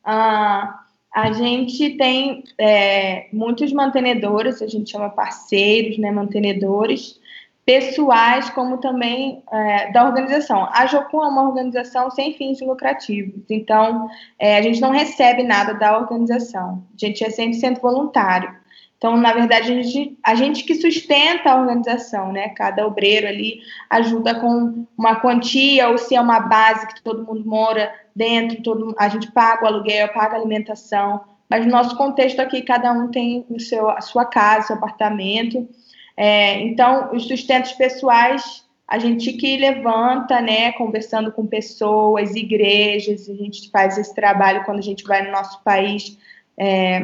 [0.05, 7.20] Ah, a gente tem é, muitos mantenedores, a gente chama parceiros, né, mantenedores,
[7.64, 10.68] pessoais, como também é, da organização.
[10.72, 15.72] A Jocum é uma organização sem fins lucrativos, então é, a gente não recebe nada
[15.72, 18.63] da organização, a gente é 100% voluntário.
[18.97, 22.49] Então, na verdade, a gente, a gente que sustenta a organização, né?
[22.51, 27.45] Cada obreiro ali ajuda com uma quantia, ou se é uma base que todo mundo
[27.45, 32.41] mora dentro, todo, a gente paga o aluguel, paga a alimentação, mas no nosso contexto
[32.41, 35.69] aqui, cada um tem o seu, a sua casa, seu apartamento,
[36.17, 43.35] é, então, os sustentos pessoais, a gente que levanta, né, conversando com pessoas, igrejas, a
[43.35, 46.17] gente faz esse trabalho quando a gente vai no nosso país,
[46.57, 47.01] é,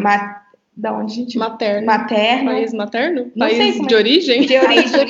[0.77, 1.39] da onde a gente...
[1.39, 1.87] Materno.
[1.87, 2.51] Materno.
[2.51, 3.33] País materno?
[3.35, 4.47] Não país de origem?
[4.47, 5.07] De origem,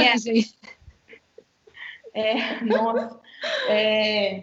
[2.14, 2.38] é.
[2.38, 2.64] é.
[2.64, 3.20] nossa.
[3.68, 4.42] É,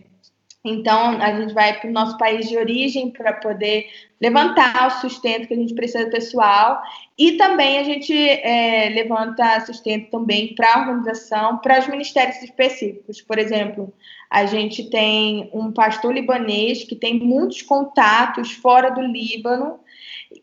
[0.63, 3.87] então, a gente vai para o nosso país de origem para poder
[4.19, 6.81] levantar o sustento que a gente precisa pessoal
[7.17, 13.21] e também a gente é, levanta sustento também para a organização, para os ministérios específicos.
[13.21, 13.93] Por exemplo,
[14.29, 19.79] a gente tem um pastor libanês que tem muitos contatos fora do Líbano,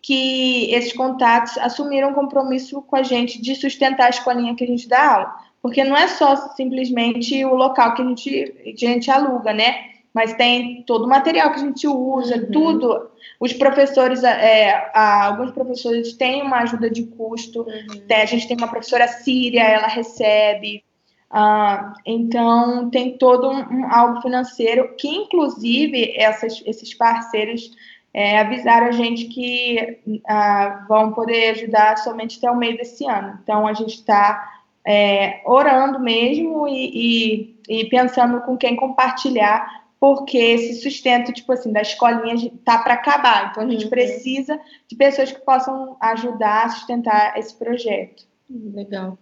[0.03, 4.67] que esses contatos assumiram um compromisso com a gente de sustentar a escolinha que a
[4.67, 5.35] gente dá aula.
[5.61, 9.95] Porque não é só simplesmente o local que a gente, a gente aluga, né?
[10.15, 12.51] mas tem todo o material que a gente usa, uhum.
[12.53, 13.11] tudo.
[13.41, 17.63] Os professores, é, alguns professores têm uma ajuda de custo.
[17.63, 18.07] Uhum.
[18.07, 20.85] Tem, a gente tem uma professora síria, ela recebe.
[21.29, 27.73] Ah, então, tem todo um, um, algo financeiro que, inclusive, essas, esses parceiros
[28.15, 33.41] é, avisaram a gente que ah, vão poder ajudar somente até o meio desse ano.
[33.43, 40.37] Então, a gente está é, orando mesmo e, e, e pensando com quem compartilhar porque
[40.37, 43.51] esse sustento, tipo assim, da escolinha tá para acabar.
[43.51, 43.91] Então a gente uhum.
[43.91, 48.27] precisa de pessoas que possam ajudar a sustentar esse projeto.
[48.51, 49.17] Legal.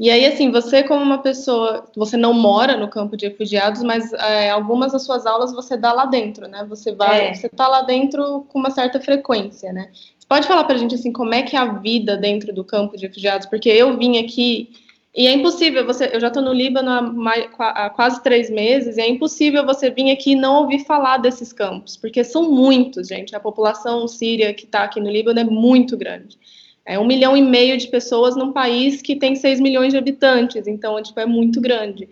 [0.00, 4.10] E aí, assim, você como uma pessoa, você não mora no campo de refugiados, mas
[4.14, 6.64] é, algumas das suas aulas você dá lá dentro, né?
[6.70, 7.34] Você vai, é.
[7.34, 9.90] você tá lá dentro com uma certa frequência, né?
[9.92, 12.96] Você pode falar pra gente, assim, como é que é a vida dentro do campo
[12.96, 13.46] de refugiados?
[13.46, 14.70] Porque eu vim aqui
[15.14, 16.08] e é impossível você.
[16.10, 20.10] Eu já estou no Líbano há, há, quase três meses, e é impossível você vir
[20.10, 23.36] aqui e não ouvir falar desses campos, porque são muitos, gente.
[23.36, 26.38] A população síria que está aqui no Líbano é muito grande.
[26.86, 30.66] É um milhão e meio de pessoas num país que tem seis milhões de habitantes,
[30.66, 32.08] então tipo, é muito grande.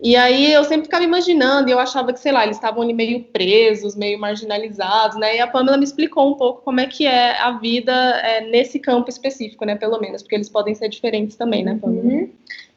[0.00, 2.92] E aí eu sempre ficava imaginando, e eu achava que, sei lá, eles estavam ali
[2.92, 5.36] meio presos, meio marginalizados, né?
[5.36, 8.78] E a Pamela me explicou um pouco como é que é a vida é, nesse
[8.78, 9.74] campo específico, né?
[9.74, 12.04] Pelo menos, porque eles podem ser diferentes também, né, Pamela?
[12.04, 12.30] Uhum.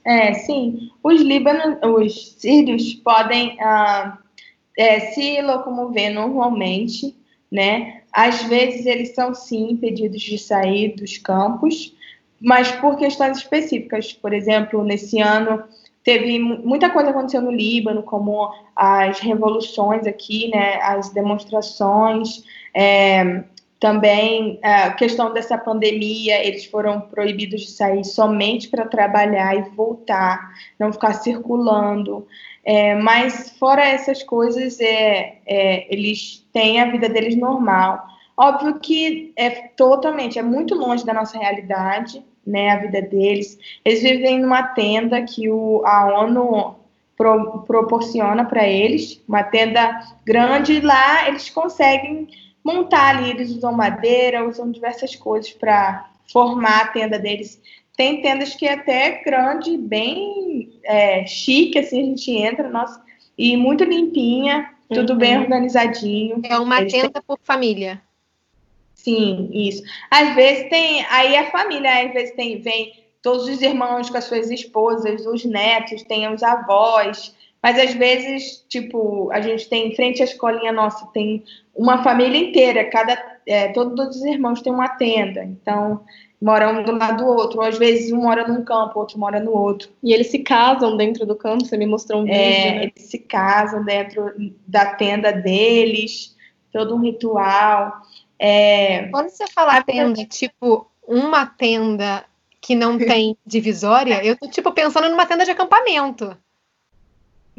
[0.06, 0.89] É, sim.
[1.04, 4.18] Os líbanos, os sírios podem ah,
[4.78, 7.13] é, se locomover normalmente,
[7.52, 8.02] né?
[8.12, 11.96] Às vezes eles são sim impedidos de sair dos campos,
[12.42, 14.14] mas por questões específicas.
[14.14, 15.64] Por exemplo, nesse ano
[16.04, 23.44] Teve muita coisa acontecendo no Líbano, como as revoluções aqui, né, as demonstrações, é,
[23.80, 30.52] também a questão dessa pandemia, eles foram proibidos de sair somente para trabalhar e voltar,
[30.78, 32.28] não ficar circulando.
[32.65, 38.06] É, mas fora essas coisas, é, é, eles têm a vida deles normal.
[38.36, 43.58] Óbvio que é totalmente, é muito longe da nossa realidade, né, a vida deles.
[43.86, 46.76] Eles vivem numa tenda que o, a ONU
[47.15, 52.28] pro, proporciona para eles, uma tenda grande, e lá eles conseguem
[52.63, 57.62] montar ali, eles usam madeira, usam diversas coisas para formar a tenda deles.
[57.95, 63.02] Tem tendas que é até grande, bem é, chique, assim, a gente entra, nossa,
[63.38, 65.19] e muito limpinha, tudo uhum.
[65.19, 66.41] bem organizadinho.
[66.43, 67.22] É uma eles tenda têm...
[67.26, 68.02] por família.
[68.93, 69.84] Sim, isso.
[70.12, 74.26] Às vezes tem, aí a família, às vezes tem, vem todos os irmãos com as
[74.26, 79.95] suas esposas, os netos, tem os avós, mas às vezes, tipo, a gente tem em
[79.95, 81.43] frente à escolinha nossa, tem
[81.76, 86.02] uma família inteira, cada é, todos os irmãos têm uma tenda, então
[86.41, 89.39] moram um do lado do outro, ou às vezes um mora num campo, outro mora
[89.39, 89.89] no outro.
[90.02, 92.41] E eles se casam dentro do campo, você me mostrou um é, vídeo.
[92.41, 92.84] É, né?
[92.84, 94.32] eles se casam dentro
[94.65, 96.36] da tenda deles,
[96.72, 97.93] todo um ritual.
[98.38, 99.08] É...
[99.08, 102.24] Quando você fala tenda, tipo, uma tenda
[102.62, 106.38] que não tem divisória, eu tô tipo pensando numa tenda de acampamento.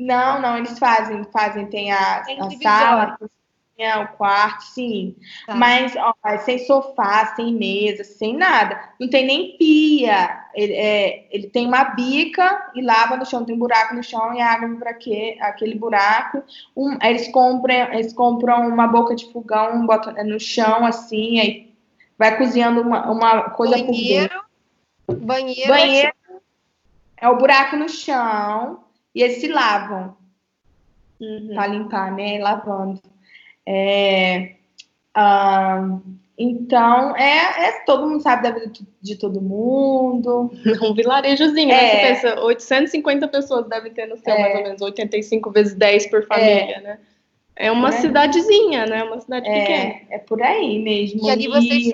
[0.00, 3.18] Não, não, eles fazem, fazem, tem a, tem a sala,
[4.02, 5.14] o quarto, sim.
[5.46, 5.54] Tá.
[5.54, 8.80] Mas ó, sem sofá, sem mesa, sem nada.
[8.98, 10.46] Não tem nem pia.
[10.54, 14.34] Ele, é, ele tem uma bica e lava no chão, tem um buraco no chão
[14.34, 16.42] e água para aquele buraco.
[16.74, 21.74] Um, eles, compram, eles compram uma boca de fogão, botam no chão assim, aí
[22.18, 24.44] vai cozinhando uma, uma coisa banheiro,
[25.06, 25.26] por dentro.
[25.26, 25.68] Banheiro.
[25.68, 26.12] Banheiro
[27.18, 28.80] é o buraco no chão
[29.14, 30.16] e eles se lavam
[31.20, 31.50] uhum.
[31.54, 32.38] para limpar, né?
[32.38, 33.00] Lavando.
[33.66, 34.56] É,
[36.38, 40.50] então, é, é, todo mundo sabe da vida de todo mundo.
[40.82, 41.74] Um vilarejozinho, é.
[41.74, 42.14] né?
[42.14, 44.40] Você pensa, 850 pessoas devem ter no céu, é.
[44.40, 46.80] mais ou menos, 85 vezes 10 por família, é.
[46.80, 46.98] né?
[47.56, 47.92] É uma é.
[47.92, 49.04] cidadezinha, né?
[49.04, 50.00] Uma cidade é, pequena.
[50.10, 51.26] É por aí mesmo.
[51.26, 51.92] E ali vocês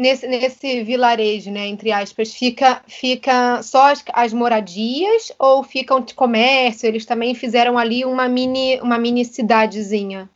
[0.00, 6.14] nesse, nesse vilarejo, né, entre aspas, fica, fica só as, as moradias ou ficam de
[6.14, 6.86] comércio?
[6.86, 10.28] Eles também fizeram ali uma mini, uma mini cidadezinha?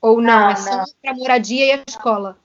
[0.00, 0.40] Ou não?
[0.40, 2.36] não é só para moradia e a escola?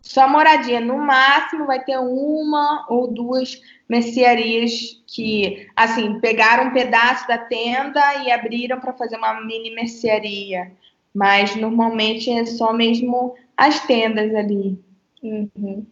[0.00, 0.80] Só moradia.
[0.80, 8.22] No máximo vai ter uma ou duas mercearias que, assim, pegaram um pedaço da tenda
[8.24, 10.72] e abriram para fazer uma mini mercearia.
[11.14, 14.78] Mas normalmente é só mesmo as tendas ali.
[15.22, 15.86] Uhum.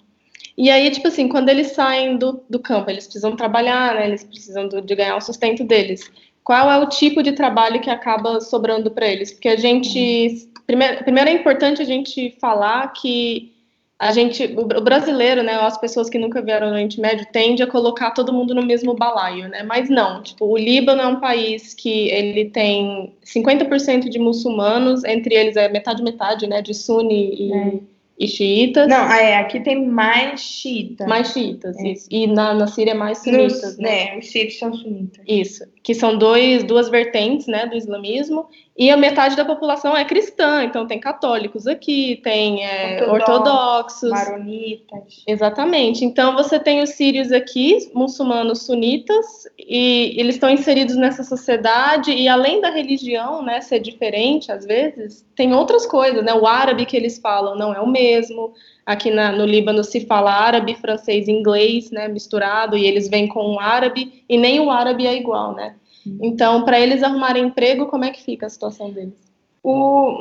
[0.61, 4.07] E aí, tipo assim, quando eles saem do, do campo, eles precisam trabalhar, né?
[4.07, 6.13] Eles precisam do, de ganhar o sustento deles.
[6.45, 9.33] Qual é o tipo de trabalho que acaba sobrando para eles?
[9.33, 10.51] Porque a gente.
[10.67, 13.55] Primeiro, primeiro é importante a gente falar que
[13.99, 17.67] a gente, o brasileiro, né, as pessoas que nunca vieram no Oriente Médio, tende a
[17.67, 19.63] colocar todo mundo no mesmo balaio, né?
[19.63, 25.35] Mas não, tipo, o Líbano é um país que ele tem 50% de muçulmanos, entre
[25.35, 28.87] eles é metade metade, né, de Sunni e é e xiitas.
[28.87, 31.07] Não, é, aqui tem mais xiitas.
[31.07, 31.89] Mais xiitas, é.
[31.89, 32.07] isso.
[32.11, 34.05] E na, na Síria mais sunitas, Nos, né?
[34.05, 34.19] né?
[34.19, 35.25] Os sírios são sunitas.
[35.27, 35.65] Isso.
[35.83, 38.47] Que são dois, duas vertentes, né, do islamismo.
[38.81, 45.23] E a metade da população é cristã, então tem católicos aqui, tem é, ortodoxos, maronitas.
[45.27, 46.03] Exatamente.
[46.03, 52.27] Então você tem os sírios aqui, muçulmanos sunitas, e eles estão inseridos nessa sociedade, e
[52.27, 56.33] além da religião né, ser diferente às vezes, tem outras coisas, né?
[56.33, 58.55] O árabe que eles falam não é o mesmo.
[58.87, 63.29] Aqui na, no Líbano se fala árabe, francês e inglês, né, misturado, e eles vêm
[63.29, 65.75] com o árabe, e nem o árabe é igual, né?
[66.23, 69.15] Então, para eles arrumarem emprego, como é que fica a situação deles?
[69.63, 70.19] O,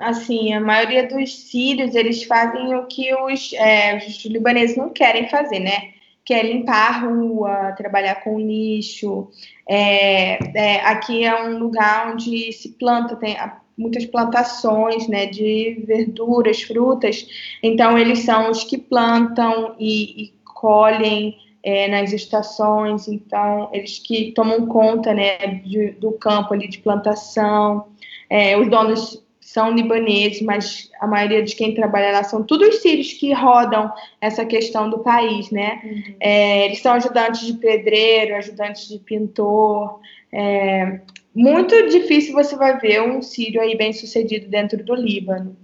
[0.00, 5.28] assim, a maioria dos sírios, eles fazem o que os, é, os libaneses não querem
[5.28, 5.90] fazer, né?
[6.24, 9.28] Que é limpar a rua, trabalhar com lixo.
[9.68, 13.36] É, é, aqui é um lugar onde se planta, tem
[13.76, 17.26] muitas plantações, né, de verduras, frutas.
[17.62, 24.32] Então, eles são os que plantam e, e colhem é, nas estações, então eles que
[24.32, 27.86] tomam conta né, de, do campo ali de plantação.
[28.28, 33.12] É, os donos são libaneses, mas a maioria de quem trabalha lá são todos sírios
[33.12, 35.80] que rodam essa questão do país, né?
[35.84, 36.14] Uhum.
[36.18, 40.00] É, eles são ajudantes de pedreiro, ajudantes de pintor.
[40.32, 41.00] É,
[41.34, 45.56] muito difícil você vai ver um sírio aí bem sucedido dentro do Líbano.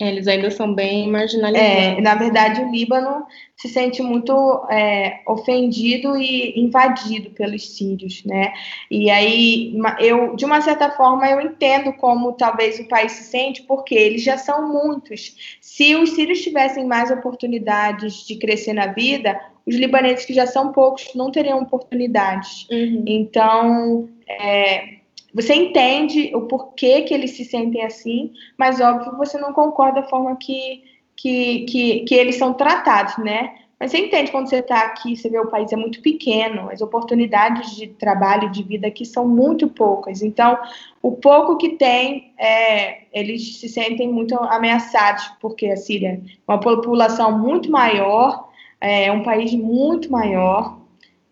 [0.00, 1.98] Eles ainda são bem marginalizados.
[1.98, 4.32] É, na verdade, o Líbano se sente muito
[4.70, 8.52] é, ofendido e invadido pelos sírios, né?
[8.90, 13.62] E aí, eu, de uma certa forma, eu entendo como talvez o país se sente,
[13.62, 15.58] porque eles já são muitos.
[15.60, 20.72] Se os sírios tivessem mais oportunidades de crescer na vida, os libaneses que já são
[20.72, 22.66] poucos não teriam oportunidades.
[22.70, 23.04] Uhum.
[23.06, 24.99] Então, é,
[25.34, 30.08] você entende o porquê que eles se sentem assim, mas óbvio você não concorda da
[30.08, 30.82] forma que,
[31.16, 33.54] que, que, que eles são tratados, né?
[33.80, 36.82] Mas você entende quando você está aqui, você vê o país é muito pequeno, as
[36.82, 40.20] oportunidades de trabalho e de vida aqui são muito poucas.
[40.20, 40.58] Então,
[41.00, 46.60] o pouco que tem, é, eles se sentem muito ameaçados, porque a Síria é uma
[46.60, 50.78] população muito maior, é um país muito maior,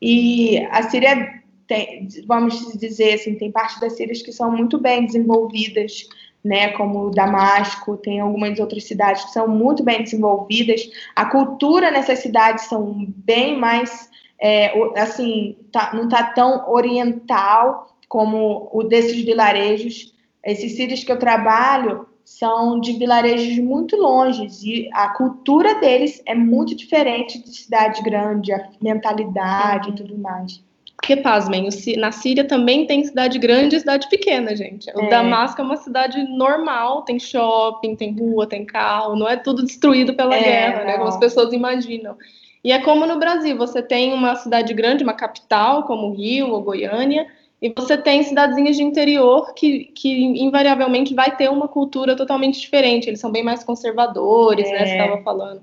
[0.00, 1.37] e a Síria
[1.68, 6.08] tem, vamos dizer assim, tem partes das Sírias que são muito bem desenvolvidas,
[6.42, 10.88] né, como Damasco, tem algumas outras cidades que são muito bem desenvolvidas.
[11.14, 14.08] A cultura nessas cidades são bem mais,
[14.40, 20.14] é, assim, tá, não está tão oriental como o desses vilarejos.
[20.42, 26.34] Esses sírios que eu trabalho são de vilarejos muito longe e a cultura deles é
[26.34, 30.62] muito diferente de cidade grande, a mentalidade e tudo mais.
[31.00, 34.90] Porque, pasmem, na Síria também tem cidade grande e cidade pequena, gente.
[34.96, 35.08] O é.
[35.08, 40.12] Damasco é uma cidade normal, tem shopping, tem rua, tem carro, não é tudo destruído
[40.14, 40.92] pela é, guerra, né?
[40.98, 42.16] Como as pessoas imaginam.
[42.64, 46.60] E é como no Brasil, você tem uma cidade grande, uma capital, como Rio ou
[46.60, 47.28] Goiânia,
[47.62, 50.10] e você tem cidadezinhas de interior que, que
[50.42, 53.08] invariavelmente vai ter uma cultura totalmente diferente.
[53.08, 54.72] Eles são bem mais conservadores, é.
[54.72, 54.78] né?
[54.86, 55.62] Você estava falando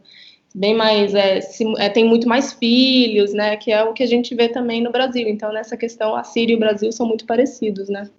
[0.56, 3.58] bem mais é, se, é, tem muito mais filhos, né?
[3.58, 5.28] Que é o que a gente vê também no Brasil.
[5.28, 8.10] Então nessa questão a Síria e o Brasil são muito parecidos, né?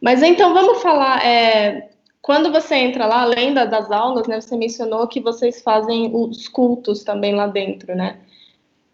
[0.00, 1.26] Mas então vamos falar.
[1.26, 1.90] É,
[2.22, 4.40] quando você entra lá, além da, das aulas, né?
[4.40, 8.20] Você mencionou que vocês fazem os cultos também lá dentro, né?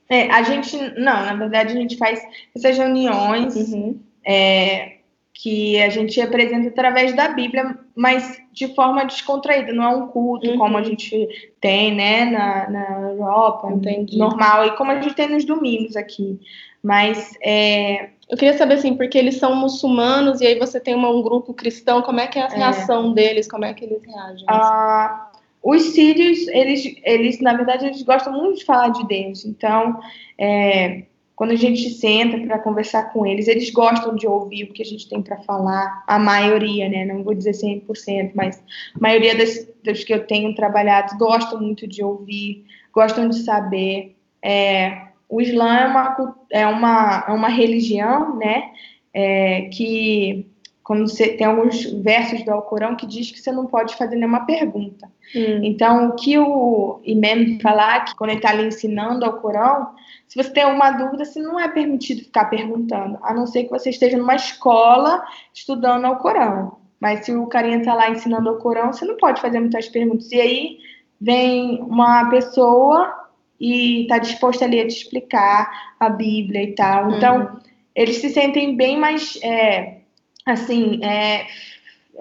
[0.09, 2.23] É, a gente não, na verdade a gente faz
[2.57, 3.55] essas reuniões.
[3.55, 4.01] Uhum.
[4.27, 4.95] É,
[5.35, 10.49] que a gente apresenta através da Bíblia, mas de forma descontraída, não é um culto
[10.49, 10.57] uhum.
[10.57, 11.29] como a gente
[11.61, 14.17] tem, né, na, na Europa, Entendi.
[14.17, 16.41] normal, e como a gente tem nos domingos aqui.
[16.83, 18.11] Mas é...
[18.31, 21.53] Eu queria saber, assim, porque eles são muçulmanos e aí você tem uma, um grupo
[21.53, 22.57] cristão, como é que é a é.
[22.57, 23.15] reação é.
[23.15, 24.47] deles, como é que eles reagem?
[24.49, 25.31] Ah,
[25.63, 29.99] os sírios, eles, eles, na verdade, eles gostam muito de falar de Deus, então...
[30.39, 31.03] É,
[31.37, 34.87] quando a gente senta para conversar com eles, eles gostam de ouvir o que a
[34.87, 37.05] gente tem para falar, a maioria, né?
[37.05, 38.63] Não vou dizer 100%, mas
[38.95, 44.15] a maioria das, dos que eu tenho trabalhado gostam muito de ouvir, gostam de saber.
[44.41, 48.71] É, o Islã é uma, é uma, é uma religião, né?
[49.13, 50.47] É, que
[50.85, 54.45] quando você tem alguns versos do Alcorão que diz que você não pode fazer nenhuma
[54.45, 55.11] pergunta.
[55.35, 55.61] Hum.
[55.63, 59.89] Então, o que o imam falar, que quando ele está lhe ensinando o Alcorão,
[60.29, 63.71] se você tem alguma dúvida, você não é permitido ficar perguntando, a não ser que
[63.71, 66.77] você esteja numa escola estudando o Corão.
[67.01, 70.31] Mas se o carinha está lá ensinando o Corão, você não pode fazer muitas perguntas.
[70.33, 70.79] E aí
[71.21, 73.13] vem uma pessoa
[73.59, 77.13] e está disposta ali a te explicar a Bíblia e tal.
[77.13, 77.59] Então, uhum.
[77.95, 79.39] eles se sentem bem mais.
[79.43, 80.04] É,
[80.47, 81.47] assim, é,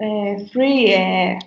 [0.00, 1.38] é, free, é,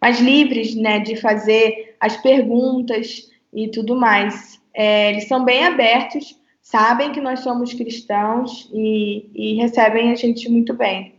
[0.00, 4.60] mais livres, né, de fazer as perguntas e tudo mais.
[4.74, 10.48] É, eles são bem abertos, sabem que nós somos cristãos e, e recebem a gente
[10.48, 11.14] muito bem.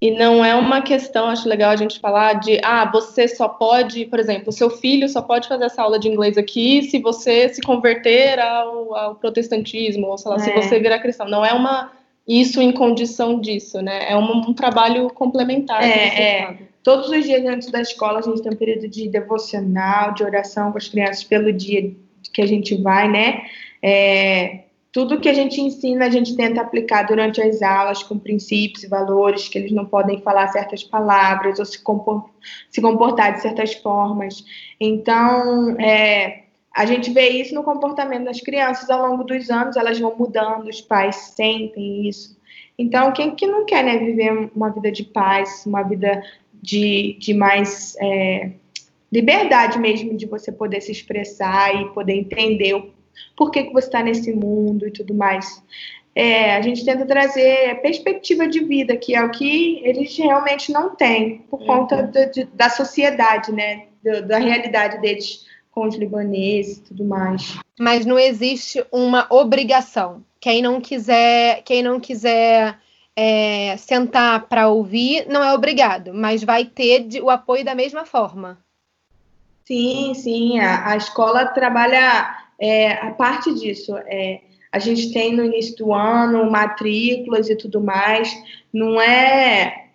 [0.00, 4.04] E não é uma questão, acho legal a gente falar de, ah, você só pode,
[4.04, 7.48] por exemplo, o seu filho só pode fazer essa aula de inglês aqui se você
[7.48, 10.40] se converter ao, ao protestantismo, ou sei lá, é.
[10.40, 11.26] se você virar cristão.
[11.26, 11.90] Não é uma
[12.26, 14.10] isso em condição disso, né?
[14.10, 15.82] É um, um trabalho complementar.
[15.82, 16.58] É, é.
[16.82, 20.72] Todos os dias antes da escola a gente tem um período de devocional, de oração
[20.72, 21.92] com as crianças pelo dia
[22.32, 23.42] que a gente vai, né?
[23.82, 24.60] É,
[24.96, 28.88] tudo que a gente ensina a gente tenta aplicar durante as aulas com princípios e
[28.88, 32.30] valores, que eles não podem falar certas palavras ou se, compor,
[32.70, 34.42] se comportar de certas formas.
[34.80, 36.45] Então, é,
[36.76, 40.68] a gente vê isso no comportamento das crianças ao longo dos anos, elas vão mudando,
[40.68, 42.36] os pais sentem isso.
[42.78, 47.32] Então, quem que não quer né, viver uma vida de paz, uma vida de, de
[47.32, 48.50] mais é,
[49.10, 52.90] liberdade mesmo, de você poder se expressar e poder entender o
[53.34, 55.62] porquê que você está nesse mundo e tudo mais.
[56.14, 60.94] É, a gente tenta trazer perspectiva de vida, que é o que eles realmente não
[60.94, 61.66] têm, por uhum.
[61.66, 67.04] conta do, de, da sociedade, né, do, da realidade deles com os libaneses e tudo
[67.04, 67.58] mais.
[67.78, 70.24] Mas não existe uma obrigação.
[70.40, 72.78] Quem não quiser, quem não quiser
[73.14, 78.06] é, sentar para ouvir não é obrigado, mas vai ter de, o apoio da mesma
[78.06, 78.58] forma.
[79.66, 80.58] Sim, sim.
[80.60, 83.94] A, a escola trabalha é, a parte disso.
[84.06, 84.40] É,
[84.72, 88.34] a gente tem no início do ano matrículas e tudo mais.
[88.72, 89.85] Não é.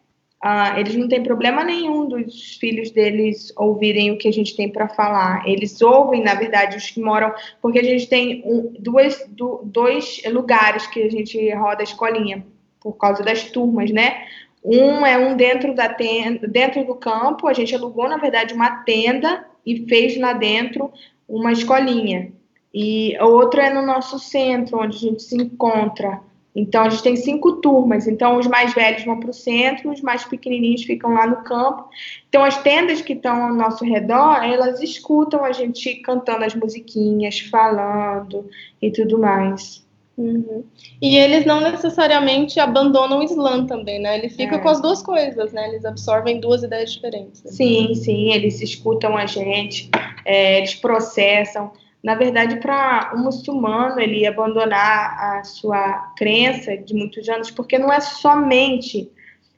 [0.44, 4.72] Ah, eles não têm problema nenhum dos filhos deles ouvirem o que a gente tem
[4.72, 5.48] para falar.
[5.48, 7.32] Eles ouvem, na verdade, os que moram,
[7.62, 12.44] porque a gente tem um, duas, do, dois lugares que a gente roda a escolinha
[12.80, 14.26] por causa das turmas, né?
[14.64, 18.84] Um é um dentro da tenda, dentro do campo, a gente alugou, na verdade, uma
[18.84, 20.92] tenda e fez lá dentro
[21.28, 22.32] uma escolinha.
[22.74, 26.20] E outro é no nosso centro, onde a gente se encontra.
[26.56, 28.08] Então, a gente tem cinco turmas.
[28.08, 31.90] Então, os mais velhos vão para o centro, os mais pequenininhos ficam lá no campo.
[32.28, 37.40] Então, as tendas que estão ao nosso redor, elas escutam a gente cantando as musiquinhas,
[37.40, 38.50] falando
[38.82, 39.86] e tudo mais.
[40.18, 40.64] Uhum.
[41.02, 44.18] E eles não necessariamente abandonam o Islã também, né?
[44.18, 44.60] Ele fica é.
[44.60, 45.70] com as duas coisas, né?
[45.70, 47.42] Eles absorvem duas ideias diferentes.
[47.46, 49.90] Sim, sim, eles escutam a gente,
[50.26, 51.72] é, eles processam.
[52.04, 57.78] Na verdade, para o um muçulmano ele abandonar a sua crença de muitos anos, porque
[57.78, 59.12] não é somente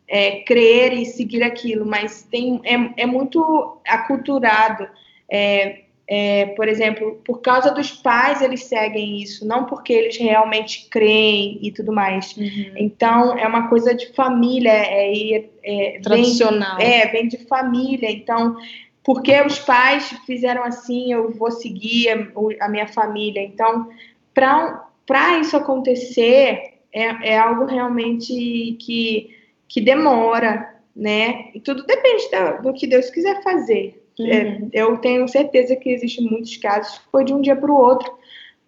[0.08, 4.88] é, crer e seguir aquilo, mas tem, é, é muito aculturado.
[5.32, 10.88] É, é, por exemplo, por causa dos pais eles seguem isso, não porque eles realmente
[10.90, 12.36] creem e tudo mais.
[12.36, 12.74] Uhum.
[12.76, 16.78] Então é uma coisa de família, é, é, é tradicional.
[16.78, 18.12] Vem, é, vem de família.
[18.12, 18.58] Então,
[19.04, 23.42] porque os pais fizeram assim, eu vou seguir a, minha família.
[23.42, 23.90] Então,
[24.34, 29.36] para isso acontecer, é, é algo realmente que,
[29.68, 31.50] que demora, né?
[31.54, 34.02] E tudo depende da, do que Deus quiser fazer.
[34.20, 34.70] É, uhum.
[34.72, 37.76] É, eu tenho certeza que existem muitos casos que foi de um dia para o
[37.76, 38.12] outro,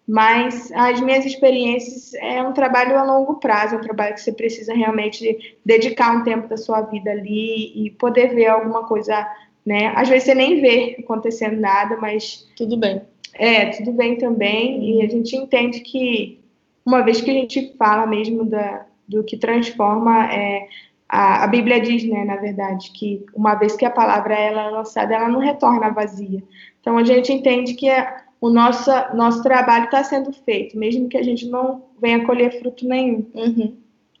[0.06, 4.32] mas as minhas experiências é um trabalho a longo prazo, é um trabalho que você
[4.32, 9.26] precisa realmente dedicar um tempo da sua vida ali e poder ver alguma coisa,
[9.66, 9.92] né?
[9.96, 13.02] Às vezes você nem vê acontecendo nada, mas tudo bem.
[13.34, 16.40] É, tudo bem também, e a gente entende que
[16.86, 20.68] uma vez que a gente fala mesmo da, do que transforma é,
[21.08, 24.70] a, a, Bíblia diz, né, na verdade, que uma vez que a palavra ela é
[24.70, 26.42] lançada, ela não retorna vazia.
[26.80, 31.16] Então a gente entende que a, o nosso, nosso trabalho está sendo feito, mesmo que
[31.16, 33.26] a gente não venha colher fruto nenhum.
[33.34, 33.76] Uhum.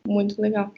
[0.06, 0.70] Muito legal.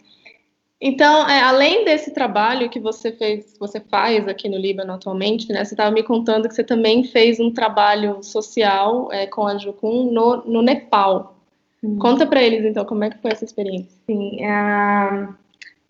[0.80, 5.64] Então, é, além desse trabalho que você fez, você faz aqui no Líbano atualmente, né?
[5.64, 10.12] Você estava me contando que você também fez um trabalho social é, com a Jucum
[10.12, 11.36] no, no Nepal.
[11.82, 11.98] Hum.
[11.98, 13.90] Conta para eles, então, como é que foi essa experiência?
[14.06, 15.34] Sim, uh,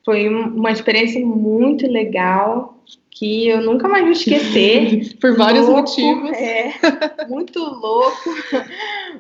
[0.05, 2.79] foi uma experiência muito legal
[3.11, 5.17] que eu nunca mais vou esquecer.
[5.21, 6.31] Por vários louco, motivos.
[6.33, 6.73] É,
[7.29, 8.31] muito louco.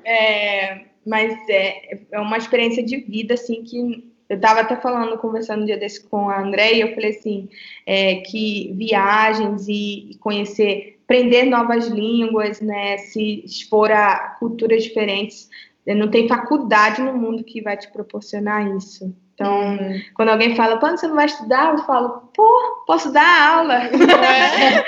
[0.05, 5.63] É, mas é, é uma experiência de vida, assim, que eu estava até falando, conversando
[5.63, 7.49] um dia desse com a André, e eu falei assim,
[7.87, 15.49] é, que viagens e, e conhecer, aprender novas línguas, né, se expor a culturas diferentes,
[15.87, 19.15] não tem faculdade no mundo que vai te proporcionar isso.
[19.35, 20.01] Então, uhum.
[20.15, 23.85] quando alguém fala, quando você não vai estudar, eu falo, pô, posso dar aula.
[23.85, 24.85] É.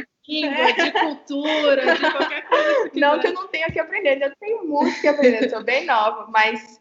[0.28, 2.90] Língua, de cultura, de qualquer coisa.
[2.90, 5.86] Que não que eu não tenha que aprender, eu tenho muito que aprender, sou bem
[5.86, 6.80] nova, mas,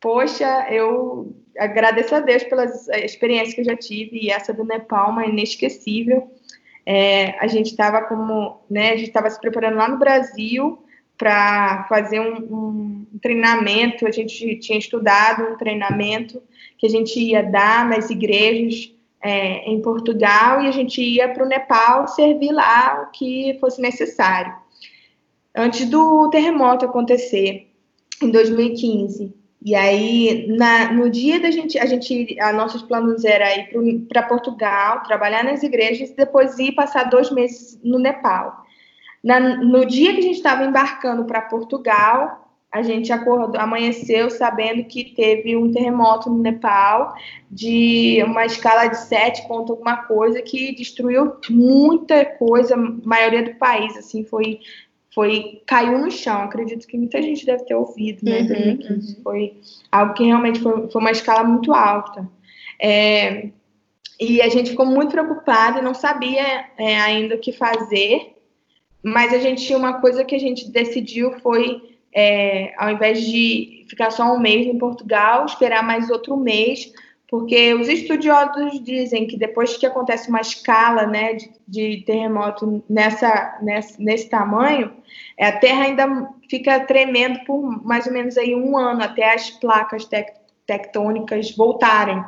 [0.00, 5.10] poxa, eu agradeço a Deus pelas experiências que eu já tive, e essa do Nepal,
[5.10, 6.30] uma inesquecível.
[6.86, 10.82] É, a gente estava como, né, a gente estava se preparando lá no Brasil,
[11.18, 14.06] para fazer um, um, treinamento.
[14.06, 16.40] A gente tinha estudado um treinamento
[16.78, 21.44] que a gente ia dar nas igrejas é, em Portugal e a gente ia para
[21.44, 24.54] o Nepal servir lá o que fosse necessário.
[25.54, 27.68] Antes do terremoto acontecer,
[28.22, 29.34] em 2015.
[29.68, 33.68] E aí, na, no dia da gente, a gente, a nossos planos era ir
[34.08, 38.64] para Portugal, trabalhar nas igrejas e depois ir passar dois meses no Nepal.
[39.22, 44.84] Na, no dia que a gente estava embarcando para Portugal, a gente acordou, amanheceu sabendo
[44.84, 47.14] que teve um terremoto no Nepal
[47.50, 53.94] de uma escala de 7 ponto alguma coisa que destruiu muita coisa, maioria do país,
[53.98, 54.60] assim, foi
[55.18, 56.42] foi caiu no chão.
[56.42, 58.42] Acredito que muita gente deve ter ouvido, né?
[58.42, 59.16] Uhum, uhum.
[59.24, 59.56] Foi
[59.90, 62.24] algo que realmente foi, foi uma escala muito alta.
[62.80, 63.48] É,
[64.20, 68.36] e a gente ficou muito preocupada não sabia é, ainda o que fazer.
[69.02, 71.82] Mas a gente tinha uma coisa que a gente decidiu foi,
[72.14, 76.92] é, ao invés de ficar só um mês em Portugal, esperar mais outro mês,
[77.28, 83.58] porque os estudiosos dizem que depois que acontece uma escala né, de, de terremoto nessa,
[83.60, 84.96] nessa, nesse tamanho,
[85.36, 89.50] é, a Terra ainda fica tremendo por mais ou menos aí um ano, até as
[89.50, 90.08] placas
[90.66, 92.24] tectônicas voltarem.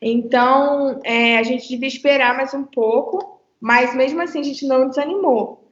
[0.00, 4.88] Então, é, a gente devia esperar mais um pouco, mas mesmo assim a gente não
[4.88, 5.68] desanimou.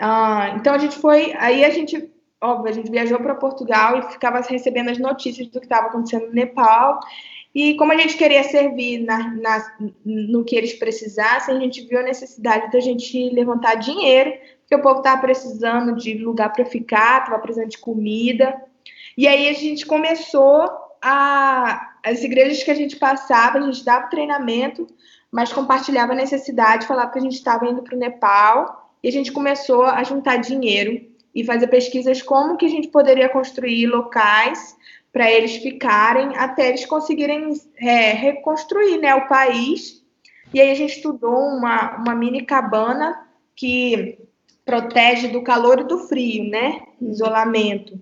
[0.00, 2.10] Ah, então a gente foi, aí a gente,
[2.42, 6.26] óbvio, a gente viajou para Portugal e ficava recebendo as notícias do que estava acontecendo
[6.26, 6.98] no Nepal.
[7.54, 11.98] E como a gente queria servir na, na, no que eles precisassem, a gente viu
[11.98, 17.22] a necessidade da gente levantar dinheiro, porque o povo estava precisando de lugar para ficar,
[17.22, 18.62] estava precisando de comida.
[19.18, 20.68] E aí a gente começou
[21.02, 21.88] a.
[22.02, 24.86] As igrejas que a gente passava, a gente dava treinamento,
[25.30, 29.12] mas compartilhava a necessidade, falava que a gente estava indo para o Nepal, e a
[29.12, 34.76] gente começou a juntar dinheiro e fazer pesquisas como que a gente poderia construir locais
[35.12, 40.04] para eles ficarem até eles conseguirem é, reconstruir né, o país.
[40.52, 44.18] E aí a gente estudou uma, uma mini cabana que
[44.64, 46.80] protege do calor e do frio, né?
[47.00, 48.00] Isolamento.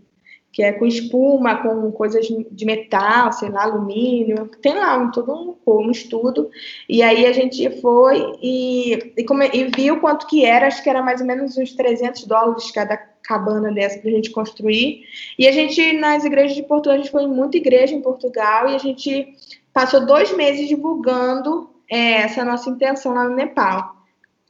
[0.53, 4.51] Que é com espuma, com coisas de metal, sei lá, alumínio.
[4.61, 6.51] Tem lá um, todo um, um estudo.
[6.89, 10.91] E aí a gente foi e, e, come, e viu quanto que era, acho que
[10.91, 15.03] era mais ou menos uns 300 dólares cada cabana dessa para a gente construir.
[15.39, 18.69] E a gente, nas igrejas de Portugal, a gente foi em muita igreja em Portugal
[18.69, 19.35] e a gente
[19.73, 23.99] passou dois meses divulgando é, essa nossa intenção lá no Nepal.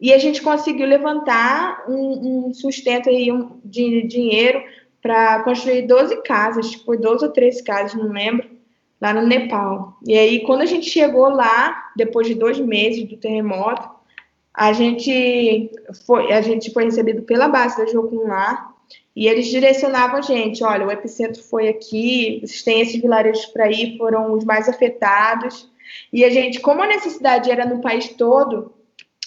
[0.00, 4.62] E a gente conseguiu levantar um, um sustento aí um, de dinheiro
[5.08, 8.46] para construir 12 casas, foi 12 ou 13 casas, não lembro,
[9.00, 9.96] lá no Nepal.
[10.06, 13.88] E aí, quando a gente chegou lá, depois de dois meses do terremoto,
[14.52, 15.70] a gente
[16.04, 18.74] foi, a gente foi recebido pela base da Jocum lá
[19.16, 23.72] e eles direcionavam a gente, olha, o epicentro foi aqui, vocês têm esses vilarejos para
[23.72, 25.70] ir, foram os mais afetados.
[26.12, 28.74] E a gente, como a necessidade era no país todo,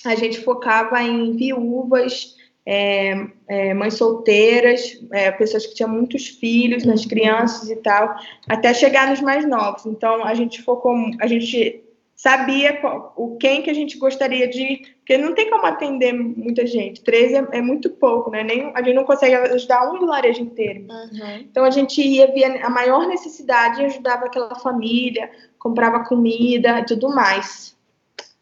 [0.06, 6.86] a gente focava em viúvas, é, é, mães solteiras, é, pessoas que tinham muitos filhos,
[6.86, 8.16] nas crianças e tal,
[8.48, 9.86] até chegar nos mais novos.
[9.86, 11.84] Então a gente focou, a gente
[12.22, 14.94] sabia qual, o quem que a gente gostaria de.
[15.00, 17.02] Porque não tem como atender muita gente.
[17.02, 18.44] 13 é, é muito pouco, né?
[18.44, 20.82] Nem, a gente não consegue ajudar um vilarejo inteiro.
[20.82, 21.38] Uhum.
[21.40, 26.86] Então a gente ia via a maior necessidade e ajudava aquela família, comprava comida e
[26.86, 27.76] tudo mais.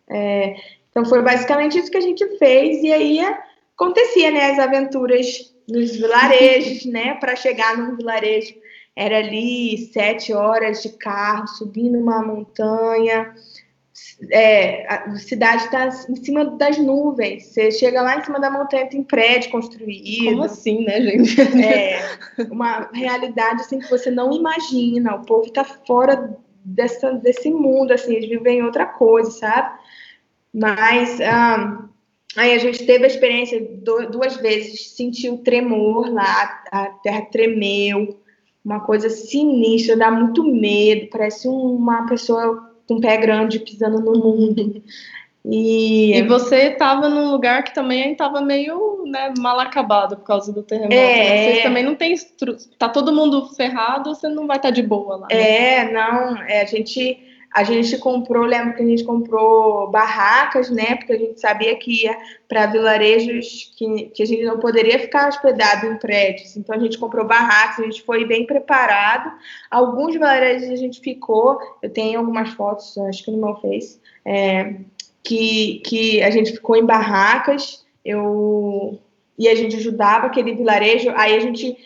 [0.10, 0.58] É,
[0.90, 3.20] então foi basicamente isso que a gente fez, e aí
[3.80, 4.52] acontecia, né?
[4.52, 7.16] As aventuras nos vilarejos, né?
[7.16, 8.56] Para chegar num vilarejo.
[8.96, 13.34] Era ali sete horas de carro, subindo uma montanha
[14.32, 17.46] é, a cidade está em cima das nuvens.
[17.46, 20.32] Você chega lá em cima da montanha, tem prédio construído.
[20.32, 21.40] Como assim, né, gente?
[21.64, 25.16] É uma realidade assim que você não imagina.
[25.16, 29.80] O povo está fora dessa, desse mundo, assim, eles vivem outra coisa, sabe?
[30.54, 31.89] Mas um,
[32.36, 33.60] aí a gente teve a experiência
[34.12, 38.20] duas vezes, sentiu tremor lá, a terra tremeu,
[38.64, 44.18] uma coisa sinistra, dá muito medo, parece uma pessoa com um pé grande pisando no
[44.18, 44.84] mundo.
[45.46, 50.52] E, e você estava num lugar que também estava meio né, mal acabado por causa
[50.52, 50.94] do terremoto.
[50.94, 51.44] É, né?
[51.44, 52.14] Vocês também não tem.
[52.78, 55.28] Tá todo mundo ferrado, você não vai estar tá de boa lá.
[55.32, 55.76] Né?
[55.80, 56.38] É, não.
[56.44, 57.18] É, a gente
[57.54, 60.96] a gente comprou, lembro que a gente comprou barracas, né?
[60.96, 65.28] Porque a gente sabia que ia para vilarejos que, que a gente não poderia ficar
[65.28, 66.56] hospedado em prédios.
[66.56, 69.32] Então a gente comprou barracas, a gente foi bem preparado.
[69.70, 74.76] Alguns vilarejos a gente ficou, eu tenho algumas fotos, acho que no meu Face, é,
[75.24, 77.86] que, que a gente ficou em barracas.
[78.06, 79.00] Eu
[79.40, 81.12] e a gente ajudava aquele vilarejo.
[81.16, 81.78] Aí a gente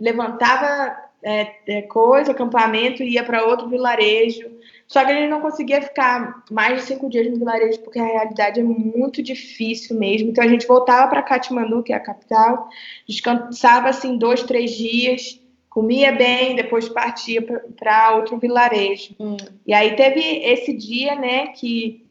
[0.00, 4.50] levantava é, é, coisa, acampamento, ia para outro vilarejo.
[4.92, 8.04] Só que a gente não conseguia ficar mais de cinco dias no vilarejo, porque a
[8.04, 10.28] realidade é muito difícil mesmo.
[10.28, 12.68] Então a gente voltava para Katmandu, que é a capital,
[13.08, 15.40] descansava assim dois, três dias,
[15.70, 19.14] comia bem, depois partia para outro vilarejo.
[19.18, 19.38] Hum.
[19.66, 22.04] E aí teve esse dia, né, que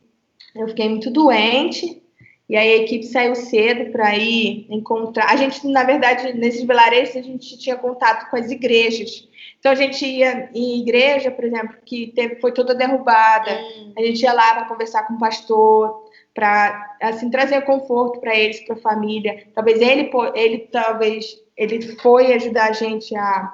[0.55, 2.01] eu fiquei muito doente.
[2.49, 5.29] E aí a equipe saiu cedo para ir encontrar.
[5.29, 9.29] A gente, na verdade, nesses vilarejos, a gente tinha contato com as igrejas.
[9.61, 13.51] Então a gente ia em igreja, por exemplo, que teve, foi toda derrubada.
[13.51, 13.93] Hum.
[13.95, 18.59] A gente ia lá para conversar com o pastor, para assim trazer conforto para eles,
[18.61, 19.45] para a família.
[19.53, 23.53] Talvez ele, ele talvez ele foi ajudar a gente a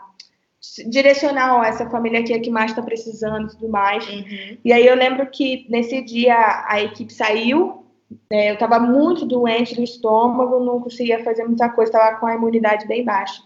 [0.88, 4.08] direcionar ó, essa família aqui é que mais está precisando e tudo mais.
[4.08, 4.58] Uhum.
[4.64, 7.84] E aí eu lembro que nesse dia a equipe saiu.
[8.32, 12.36] Né, eu estava muito doente do estômago, não conseguia fazer muita coisa, estava com a
[12.36, 13.44] imunidade bem baixa.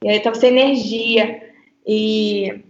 [0.00, 1.53] E aí estava sem energia.
[1.86, 2.64] E,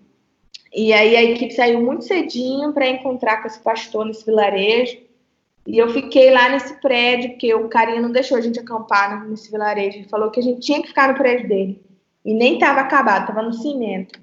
[0.73, 4.99] e aí a equipe saiu muito cedinho para encontrar com esse pastor nesse vilarejo.
[5.67, 9.51] E eu fiquei lá nesse prédio, porque o carinha não deixou a gente acampar nesse
[9.51, 9.99] vilarejo.
[9.99, 11.83] Ele falou que a gente tinha que ficar no prédio dele.
[12.25, 14.19] E nem estava acabado, estava no cimento.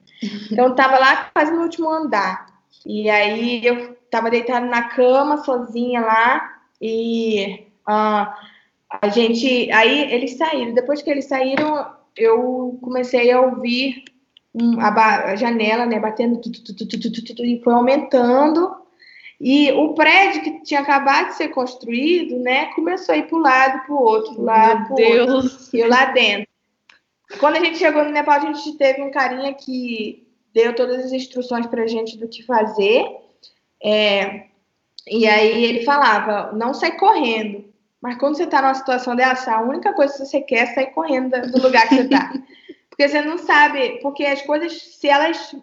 [0.52, 2.46] Então, eu tava lá quase no último andar.
[2.86, 8.28] E aí, eu tava deitada na cama, sozinha lá, e uh,
[8.90, 9.72] a gente.
[9.72, 10.74] Aí, eles saíram.
[10.74, 14.04] Depois que eles saíram, eu comecei a ouvir
[14.54, 18.76] um, a, a, janela, né, batendo, tu, tu, tu, e foi aumentando.
[19.40, 23.42] E o prédio que tinha acabado de ser construído, né, começou a ir para o
[23.42, 25.60] lado, para o outro, para o lado, para o outro.
[25.74, 26.48] E eu lá dentro.
[27.40, 31.12] Quando a gente chegou no Nepal, a gente teve um carinha que deu todas as
[31.12, 33.06] instruções para a gente do que fazer.
[33.84, 34.48] É,
[35.08, 37.66] e aí ele falava, não sai correndo.
[38.02, 40.88] Mas quando você está numa situação dessa, a única coisa que você quer é sair
[40.88, 42.34] correndo do lugar que você está.
[43.02, 45.56] Porque você não sabe, porque as coisas, se elas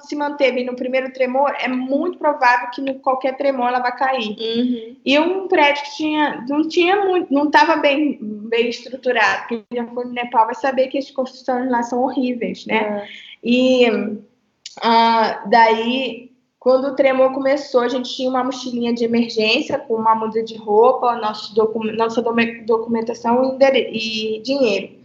[0.00, 4.36] se manterem no primeiro tremor, é muito provável que no qualquer tremor ela vai cair.
[4.38, 4.96] Uhum.
[5.02, 9.46] E um prédio que tinha, não tinha muito, não estava bem, bem estruturado.
[9.48, 12.76] Quem já foi no Nepal vai saber que as construções lá são horríveis, né?
[12.76, 13.08] É.
[13.42, 19.94] E uh, daí, quando o tremor começou, a gente tinha uma mochilinha de emergência com
[19.94, 22.22] uma muda de roupa, nosso docu nossa
[22.66, 25.01] documentação e, e dinheiro.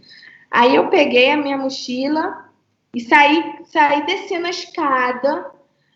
[0.50, 2.48] Aí eu peguei a minha mochila
[2.94, 5.50] e saí, saí descendo a escada.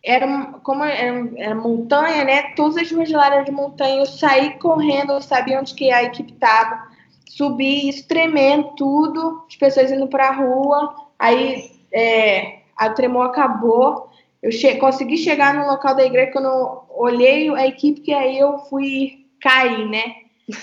[0.04, 2.42] Era como era, era montanha, né?
[2.54, 4.00] Todas as ruas lá eram de montanha.
[4.00, 6.90] Eu saí correndo, eu sabia onde que a equipe estava.
[7.28, 9.44] Subi, isso tremendo, tudo.
[9.48, 10.94] As pessoas indo para a rua.
[11.18, 14.10] Aí é, a tremor acabou.
[14.42, 18.36] Eu che consegui chegar no local da igreja quando eu olhei a equipe, que aí
[18.36, 20.16] eu fui cair, né?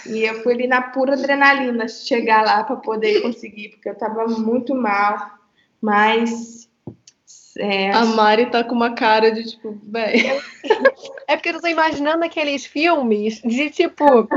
[0.05, 4.27] E eu fui ali na pura adrenalina chegar lá para poder conseguir, porque eu estava
[4.27, 5.32] muito mal.
[5.82, 6.69] Mas.
[7.57, 10.41] É, a Mari tá com uma cara de tipo, velho.
[11.27, 14.27] É porque eu tô imaginando aqueles filmes de tipo.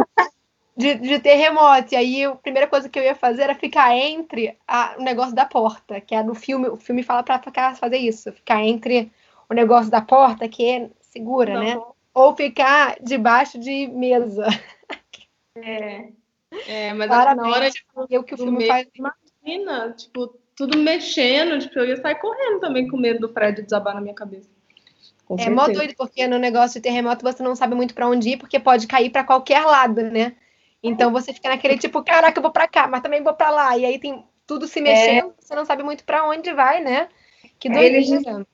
[0.75, 1.93] De, de terremoto.
[1.93, 5.35] E aí a primeira coisa que eu ia fazer era ficar entre a, o negócio
[5.35, 9.13] da porta, que é no filme, o filme fala para ficar fazer isso, ficar entre
[9.51, 11.61] o negócio da porta, que é segura, Não.
[11.61, 11.81] né?
[12.15, 14.47] Ou ficar debaixo de mesa.
[15.57, 16.09] É.
[16.67, 18.87] É, mas Parabéns, na hora de o que o filme faz.
[18.95, 23.95] Imagina, tipo, tudo mexendo, tipo, eu ia sair correndo também com medo do prédio desabar
[23.95, 24.49] na minha cabeça.
[25.25, 28.31] Com é mó doido, porque no negócio de terremoto você não sabe muito para onde
[28.31, 30.35] ir, porque pode cair para qualquer lado, né?
[30.83, 33.79] Então você fica naquele tipo, caraca, eu vou para cá, mas também vou para lá.
[33.79, 35.33] E aí tem tudo se mexendo, é.
[35.39, 37.09] você não sabe muito para onde vai, né?
[37.59, 38.45] Que doideira.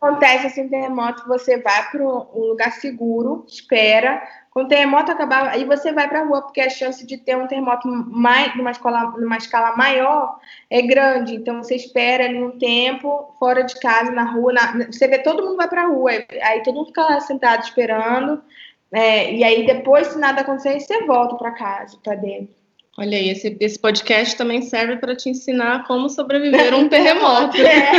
[0.00, 4.22] Acontece assim, terremoto, você vai para um lugar seguro, espera,
[4.58, 7.36] quando o terremoto acabar, aí você vai para a rua, porque a chance de ter
[7.36, 10.36] um terremoto mais, numa, escola, numa escala maior
[10.68, 11.36] é grande.
[11.36, 14.52] Então você espera ali um tempo, fora de casa, na rua.
[14.52, 16.10] Na, você vê todo mundo vai para a rua,
[16.42, 18.42] aí todo mundo fica lá sentado esperando.
[18.90, 22.52] É, e aí depois, se nada acontecer, você volta para casa, para dentro.
[22.98, 27.56] Olha aí, esse, esse podcast também serve para te ensinar como sobreviver a um terremoto.
[27.58, 27.92] É.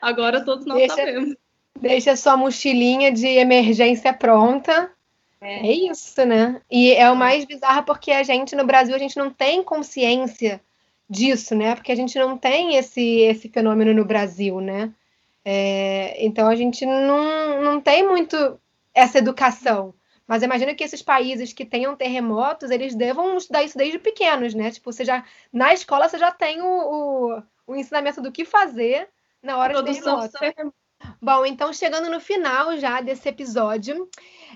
[0.00, 1.36] Agora todos nós deixa, sabemos.
[1.78, 4.93] Deixa sua mochilinha de emergência pronta
[5.44, 5.66] é.
[5.66, 6.60] é isso, né?
[6.70, 10.60] E é o mais bizarro porque a gente no Brasil a gente não tem consciência
[11.08, 11.74] disso, né?
[11.74, 14.92] Porque a gente não tem esse, esse fenômeno no Brasil, né?
[15.44, 18.58] É, então a gente não, não tem muito
[18.94, 19.94] essa educação.
[20.26, 24.70] Mas imagino que esses países que tenham terremotos, eles devam estudar isso desde pequenos, né?
[24.70, 25.22] Tipo, você já,
[25.52, 29.08] na escola você já tem o, o, o ensinamento do que fazer
[29.42, 30.83] na hora Produção de terremoto.
[31.24, 34.10] Bom, então chegando no final já desse episódio,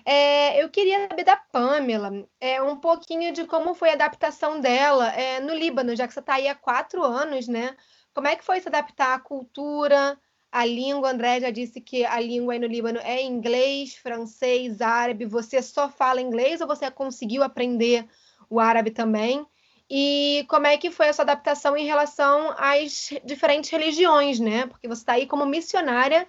[0.04, 5.10] é, eu queria saber da Pamela é, um pouquinho de como foi a adaptação dela
[5.14, 7.74] é, no Líbano, já que você está aí há quatro anos, né?
[8.12, 10.20] Como é que foi se adaptar à cultura,
[10.52, 11.10] à língua?
[11.10, 15.24] André já disse que a língua aí no Líbano é inglês, francês, árabe.
[15.24, 18.06] Você só fala inglês ou você conseguiu aprender
[18.50, 19.46] o árabe também?
[19.88, 24.66] E como é que foi essa adaptação em relação às diferentes religiões, né?
[24.66, 26.28] Porque você está aí como missionária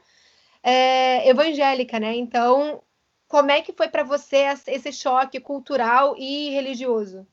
[0.63, 2.15] é, evangélica, né?
[2.15, 2.81] Então,
[3.27, 7.27] como é que foi para você esse choque cultural e religioso?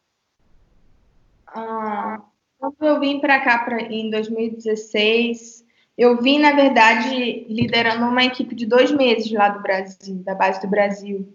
[1.47, 2.21] Ah,
[2.59, 5.65] quando eu vim para cá pra, em 2016,
[5.97, 10.61] eu vim, na verdade, liderando uma equipe de dois meses lá do Brasil, da base
[10.61, 11.33] do Brasil.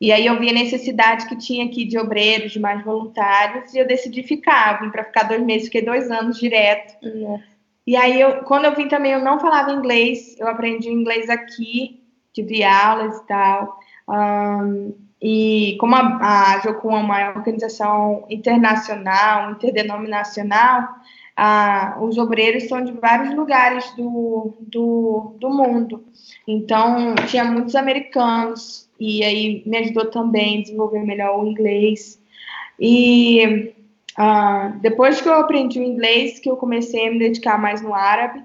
[0.00, 3.78] E aí eu vi a necessidade que tinha aqui de obreiros, de mais voluntários, e
[3.78, 4.80] eu decidi ficar.
[4.80, 6.96] vim para ficar dois meses, fiquei dois anos direto.
[7.04, 7.42] Uhum.
[7.88, 12.02] E aí, eu, quando eu vim também, eu não falava inglês, eu aprendi inglês aqui,
[12.34, 13.78] tive aulas e tal.
[14.06, 20.86] Um, e como a, a Jocum é uma organização internacional, interdenominacional,
[22.02, 26.04] os obreiros são de vários lugares do, do, do mundo.
[26.46, 32.22] Então, tinha muitos americanos, e aí me ajudou também a desenvolver melhor o inglês.
[32.78, 33.72] E
[34.16, 37.94] Uh, depois que eu aprendi o inglês, que eu comecei a me dedicar mais no
[37.94, 38.42] árabe,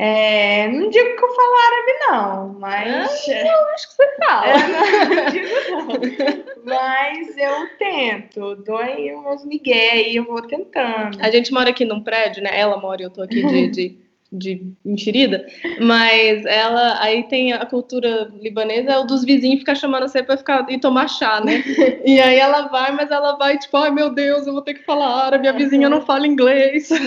[0.00, 3.28] É, não digo que eu falo árabe, não, mas.
[3.28, 4.46] É, eu acho que você fala.
[4.46, 4.84] É, não,
[5.16, 6.44] não digo não.
[6.64, 11.18] Mas eu tento, dou aí umas migué aí, eu vou tentando.
[11.20, 12.50] A gente mora aqui num prédio, né?
[12.52, 13.98] Ela mora e eu tô aqui de, de,
[14.30, 15.46] de enxerida,
[15.80, 20.36] mas ela aí tem a cultura libanesa, é o dos vizinhos ficar chamando você pra
[20.36, 21.62] ficar e tomar chá, né?
[22.04, 24.84] E aí ela vai, mas ela vai, tipo, ai meu Deus, eu vou ter que
[24.84, 26.88] falar árabe, a vizinha não fala inglês.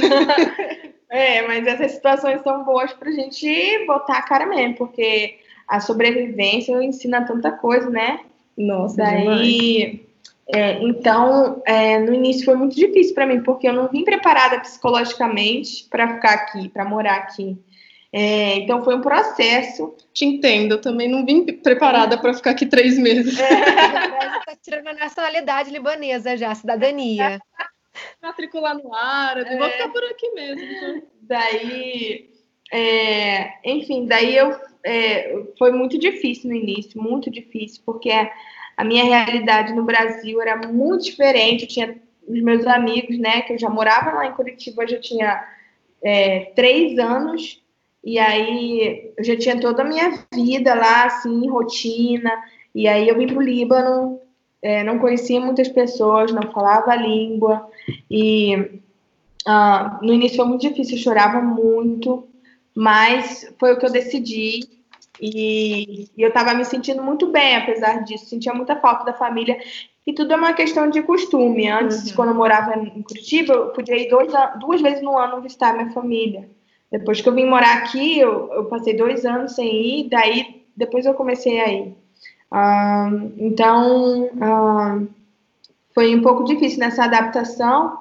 [1.13, 6.81] É, mas essas situações são boas pra gente botar a cara mesmo, porque a sobrevivência
[6.81, 8.21] ensina tanta coisa, né?
[8.57, 10.05] Nossa, Daí,
[10.47, 14.59] é, então, é, no início foi muito difícil para mim, porque eu não vim preparada
[14.59, 17.57] psicologicamente para ficar aqui, para morar aqui.
[18.13, 19.95] É, então foi um processo.
[20.13, 23.39] Te entendo, eu também não vim preparada para ficar aqui três meses.
[23.39, 23.49] É.
[23.49, 27.39] Está tirando a nacionalidade libanesa já, a cidadania.
[28.21, 30.63] Matricular no árabe, vou ficar por aqui mesmo.
[30.63, 31.03] Então.
[31.21, 32.29] Daí,
[32.71, 38.09] é, enfim, daí eu é, foi muito difícil no início, muito difícil, porque
[38.77, 41.63] a minha realidade no Brasil era muito diferente.
[41.63, 41.95] Eu tinha
[42.27, 45.43] os meus amigos, né, que eu já morava lá em Curitiba, eu já tinha
[46.01, 47.61] é, três anos,
[48.03, 52.31] e aí eu já tinha toda a minha vida lá, assim, rotina,
[52.73, 54.19] e aí eu vim para o Líbano,
[54.61, 57.67] é, não conhecia muitas pessoas, não falava a língua,
[58.09, 62.27] e uh, no início foi muito difícil, eu chorava muito,
[62.73, 64.61] mas foi o que eu decidi
[65.21, 69.57] e, e eu estava me sentindo muito bem, apesar disso, sentia muita falta da família
[70.05, 71.69] e tudo é uma questão de costume.
[71.69, 72.15] Antes, uhum.
[72.15, 75.91] quando eu morava em Curitiba, eu podia ir dois, duas vezes no ano visitar minha
[75.91, 76.49] família.
[76.91, 81.05] Depois que eu vim morar aqui, eu, eu passei dois anos sem ir, daí depois
[81.05, 81.95] eu comecei a ir.
[82.51, 85.07] Uh, então, uh,
[85.93, 87.99] foi um pouco difícil nessa adaptação,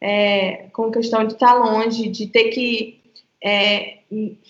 [0.00, 3.00] é, com questão de estar longe, de ter que
[3.42, 3.98] é,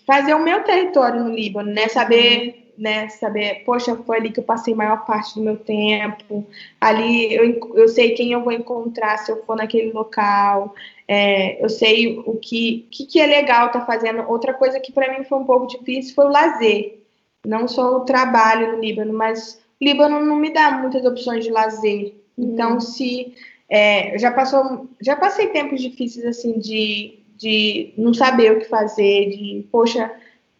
[0.07, 1.89] fazer o meu território no Líbano, né?
[1.89, 3.09] Saber, né?
[3.09, 6.47] Saber, poxa, foi ali que eu passei a maior parte do meu tempo.
[6.81, 10.75] Ali eu, eu sei quem eu vou encontrar se eu for naquele local.
[11.07, 14.25] É, eu sei o que, que, que é legal estar tá fazendo.
[14.29, 17.01] Outra coisa que para mim foi um pouco difícil foi o lazer.
[17.45, 21.51] Não só o trabalho no Líbano, mas o Líbano não me dá muitas opções de
[21.51, 22.15] lazer.
[22.37, 23.35] Então, se
[23.69, 29.31] é, já passou, já passei tempos difíceis assim de de não saber o que fazer,
[29.31, 30.13] de, poxa,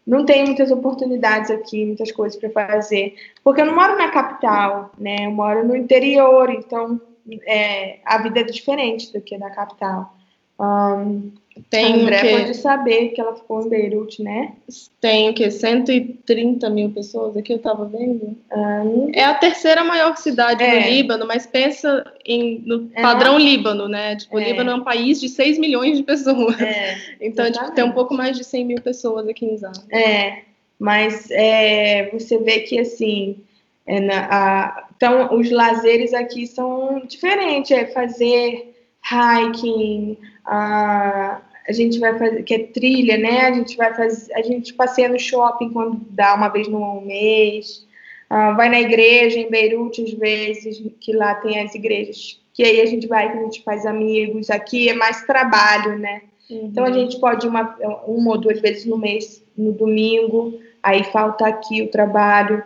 [0.05, 3.15] não tem muitas oportunidades aqui, muitas coisas para fazer.
[3.43, 5.27] Porque eu não moro na capital, né?
[5.27, 6.99] Eu moro no interior, então
[7.45, 10.17] é, a vida é diferente do que na capital.
[10.61, 11.31] Um,
[11.69, 12.37] tem André que...
[12.37, 14.53] pode saber que ela ficou em Beirute, né?
[14.99, 15.49] Tem o quê?
[15.49, 18.37] 130 mil pessoas aqui, eu tava vendo.
[18.53, 19.11] Um...
[19.13, 20.79] É a terceira maior cidade é.
[20.79, 23.01] do Líbano, mas pensa em, no é.
[23.01, 24.15] padrão Líbano, né?
[24.15, 24.41] Tipo, é.
[24.41, 26.59] o Líbano é um país de 6 milhões de pessoas.
[26.61, 26.97] É.
[27.21, 29.73] Então, tipo, tem um pouco mais de 100 mil pessoas aqui em Zara.
[29.91, 30.39] É,
[30.79, 33.37] mas é, você vê que, assim,
[33.85, 37.71] é na, a, então, os lazeres aqui são diferentes.
[37.71, 43.41] É fazer hiking, a, a gente vai fazer, que é trilha, né?
[43.41, 47.87] A gente vai fazer, a gente passeia no shopping quando dá uma vez no mês,
[48.29, 52.81] uh, vai na igreja em Beirute às vezes, que lá tem as igrejas, que aí
[52.81, 54.49] a gente vai, que a gente faz amigos.
[54.49, 56.23] Aqui é mais trabalho, né?
[56.49, 56.65] Uhum.
[56.65, 57.75] Então a gente pode ir uma,
[58.05, 62.63] uma ou duas vezes no mês, no domingo, aí falta aqui o trabalho.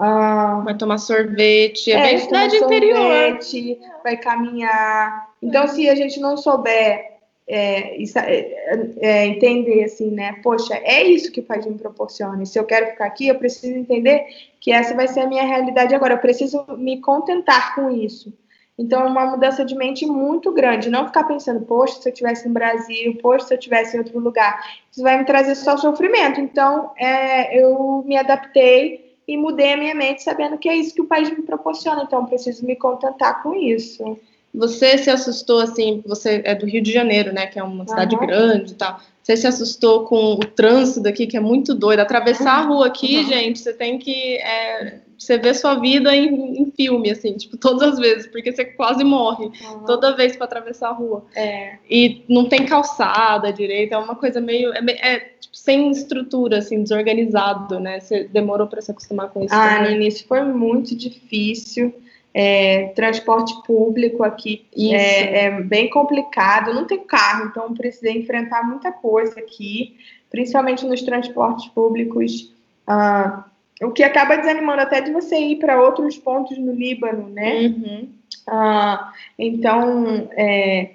[0.00, 2.96] Ah, vai tomar sorvete, é, é bem cidade interior.
[2.96, 5.28] Sorvete, vai caminhar.
[5.42, 7.17] Então, se a gente não souber
[7.48, 10.34] é, é, é, entender assim, né?
[10.42, 12.42] Poxa, é isso que o pai me proporciona.
[12.42, 14.26] E se eu quero ficar aqui, eu preciso entender
[14.60, 16.14] que essa vai ser a minha realidade agora.
[16.14, 18.32] Eu preciso me contentar com isso.
[18.78, 20.90] Então, é uma mudança de mente muito grande.
[20.90, 24.20] Não ficar pensando, poxa, se eu estivesse no Brasil, poxa, se eu estivesse em outro
[24.20, 24.62] lugar.
[24.92, 26.40] Isso vai me trazer só sofrimento.
[26.40, 31.02] Então, é, eu me adaptei e mudei a minha mente sabendo que é isso que
[31.02, 34.18] o país me proporciona, então preciso me contentar com isso.
[34.54, 38.16] Você se assustou assim, você é do Rio de Janeiro, né, que é uma cidade
[38.16, 38.26] uhum.
[38.26, 39.00] grande e tal.
[39.28, 42.00] Você se assustou com o trânsito daqui, que é muito doido.
[42.00, 43.28] Atravessar a rua aqui, uhum.
[43.28, 44.36] gente, você tem que.
[44.36, 48.64] É, você vê sua vida em, em, filme, assim, tipo, todas as vezes, porque você
[48.64, 49.84] quase morre uhum.
[49.84, 51.26] toda vez para atravessar a rua.
[51.36, 51.74] É.
[51.90, 54.72] E não tem calçada direito, é uma coisa meio.
[54.72, 58.00] É, é tipo, sem estrutura, assim, desorganizado, né?
[58.00, 59.54] Você demorou para se acostumar com isso?
[59.54, 59.90] Ah, também.
[59.90, 61.92] no início foi muito difícil.
[62.34, 66.74] É, transporte público aqui é, é, bem complicado.
[66.74, 69.96] não tenho carro, então precisei enfrentar muita coisa aqui,
[70.30, 72.52] principalmente nos transportes públicos.
[72.86, 73.44] Ah,
[73.82, 77.60] o que acaba desanimando até de você ir para outros pontos no Líbano, né?
[77.60, 78.08] Uhum.
[78.46, 80.90] Ah, então, é,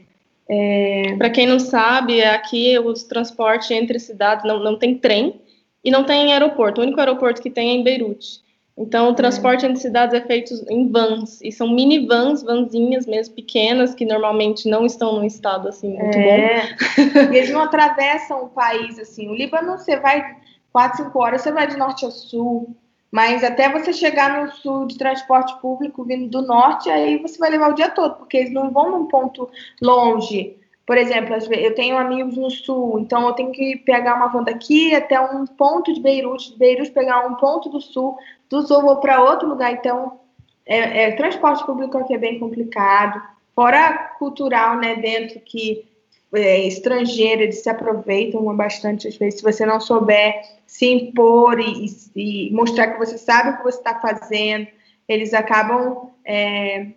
[0.47, 1.15] É...
[1.17, 5.41] Para quem não sabe, aqui os transportes entre cidades não, não tem trem
[5.83, 6.81] e não tem aeroporto.
[6.81, 8.42] O único aeroporto que tem é em Beirute.
[8.75, 9.69] Então, o transporte é.
[9.69, 14.67] entre cidades é feito em vans, e são mini vans, vanzinhas mesmo, pequenas, que normalmente
[14.67, 16.75] não estão num estado, assim, muito é.
[16.75, 17.19] bom.
[17.33, 19.29] Eles não atravessam o país, assim.
[19.29, 20.37] O Líbano, você vai
[20.71, 22.75] quatro, cinco horas, você vai de norte a sul,
[23.11, 27.51] mas até você chegar no sul de transporte público vindo do norte, aí você vai
[27.51, 29.47] levar o dia todo, porque eles não vão num ponto
[29.79, 30.57] longe.
[30.85, 34.93] Por exemplo, eu tenho amigos no sul, então eu tenho que pegar uma van daqui
[34.93, 38.17] até um ponto de Beirute, de Beirute pegar um ponto do sul,
[38.53, 39.73] do sul vou para outro lugar.
[39.73, 40.19] Então,
[40.65, 43.21] é, é, transporte público aqui é bem complicado.
[43.55, 45.85] Fora cultural, né, dentro que
[46.33, 49.39] é, estrangeiro, eles se aproveitam bastante às vezes.
[49.39, 51.85] Se você não souber se impor e,
[52.15, 54.67] e mostrar que você sabe o que você está fazendo,
[55.07, 56.87] eles acabam é,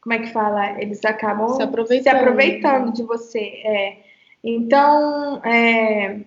[0.00, 0.80] como é que fala?
[0.80, 3.62] Eles acabam se aproveitando, se aproveitando de você.
[3.64, 3.96] É.
[4.44, 6.20] Então, é,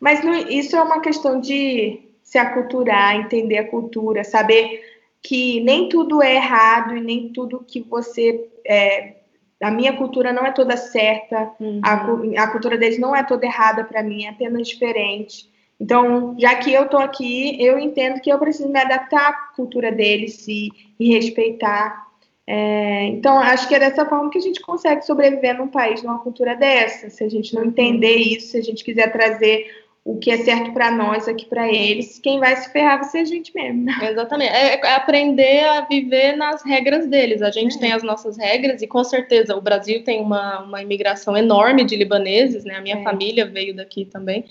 [0.00, 4.82] mas não, isso é uma questão de se aculturar, entender a cultura, saber
[5.22, 8.46] que nem tudo é errado e nem tudo que você.
[8.66, 9.14] É,
[9.62, 11.80] a minha cultura não é toda certa, uhum.
[11.82, 15.48] a, a cultura deles não é toda errada para mim, é apenas diferente.
[15.80, 19.90] Então, já que eu estou aqui, eu entendo que eu preciso me adaptar à cultura
[19.90, 20.68] deles e,
[21.00, 22.08] e respeitar
[22.50, 26.18] é, então, acho que é dessa forma que a gente consegue sobreviver num país, numa
[26.18, 27.10] cultura dessa.
[27.10, 29.66] Se a gente não entender isso, se a gente quiser trazer
[30.08, 33.18] o que é certo para nós aqui para eles, quem vai se ferrar vai ser
[33.18, 33.84] a gente mesmo.
[33.84, 33.92] Né?
[34.10, 34.54] Exatamente.
[34.54, 37.42] É, é aprender a viver nas regras deles.
[37.42, 37.78] A gente é.
[37.78, 41.94] tem as nossas regras e com certeza o Brasil tem uma, uma imigração enorme de
[41.94, 42.76] libaneses, né?
[42.76, 43.02] A minha é.
[43.02, 44.46] família veio daqui também.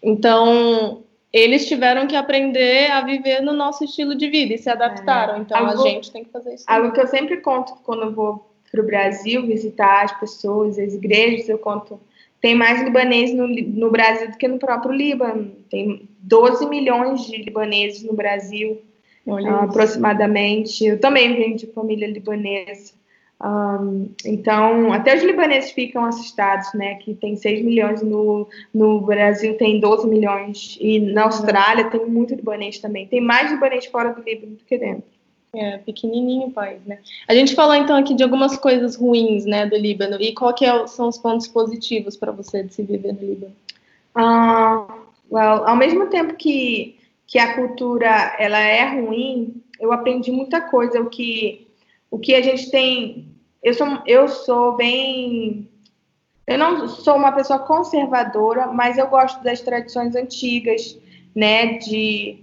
[0.00, 5.34] Então, eles tiveram que aprender a viver no nosso estilo de vida e se adaptaram.
[5.34, 5.38] É.
[5.40, 6.64] Então algo, a gente tem que fazer isso.
[6.68, 6.94] Algo também.
[6.94, 11.48] que eu sempre conto quando eu vou para o Brasil visitar as pessoas, as igrejas,
[11.48, 12.00] eu conto.
[12.42, 15.52] Tem mais libaneses no, no Brasil do que no próprio Líbano.
[15.70, 18.82] Tem 12 milhões de libaneses no Brasil,
[19.60, 20.84] aproximadamente.
[20.84, 22.94] Eu também venho de família libanesa.
[23.40, 26.96] Um, então, até os libaneses ficam assustados, né?
[26.96, 30.76] Que tem 6 milhões no, no Brasil, tem 12 milhões.
[30.80, 33.06] E na Austrália tem muito libanês também.
[33.06, 35.11] Tem mais libanês fora do Líbano do que dentro.
[35.54, 36.98] É, pequenininho o país, né?
[37.28, 40.16] A gente falou então aqui de algumas coisas ruins, né, do Líbano.
[40.18, 43.54] E qual que é, são os pontos positivos para você de se viver no Líbano?
[44.16, 44.90] Uh,
[45.30, 51.00] well, ao mesmo tempo que, que a cultura ela é ruim, eu aprendi muita coisa.
[51.00, 51.66] O que,
[52.10, 53.32] o que a gente tem
[53.62, 55.68] eu sou, eu sou bem.
[56.46, 60.98] Eu não sou uma pessoa conservadora, mas eu gosto das tradições antigas,
[61.34, 61.78] né?
[61.78, 62.41] De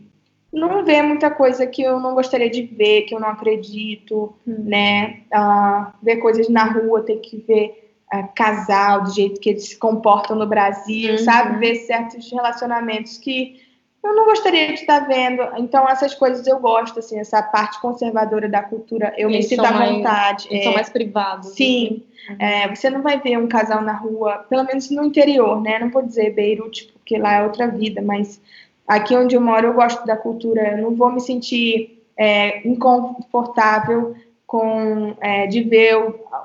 [0.52, 4.64] não ver muita coisa que eu não gostaria de ver, que eu não acredito, hum.
[4.66, 5.22] né?
[5.34, 9.78] Uh, ver coisas na rua, ter que ver uh, casal, do jeito que eles se
[9.78, 11.18] comportam no Brasil, uhum.
[11.20, 11.60] sabe?
[11.60, 13.62] Ver certos relacionamentos que
[14.04, 15.44] eu não gostaria de estar vendo.
[15.58, 19.66] Então, essas coisas eu gosto, assim, essa parte conservadora da cultura, eu eles me sinto
[19.66, 20.48] à vontade.
[20.50, 21.50] Eles é, são mais privados.
[21.50, 22.04] Sim.
[22.30, 22.36] Assim.
[22.40, 25.80] É, você não vai ver um casal na rua, pelo menos no interior, né?
[25.80, 28.42] Não vou dizer Beirute, porque lá é outra vida, mas
[28.90, 30.72] aqui onde eu moro eu gosto da cultura.
[30.72, 34.16] Eu não vou me sentir é, inconfortável
[34.46, 35.96] com é, de ver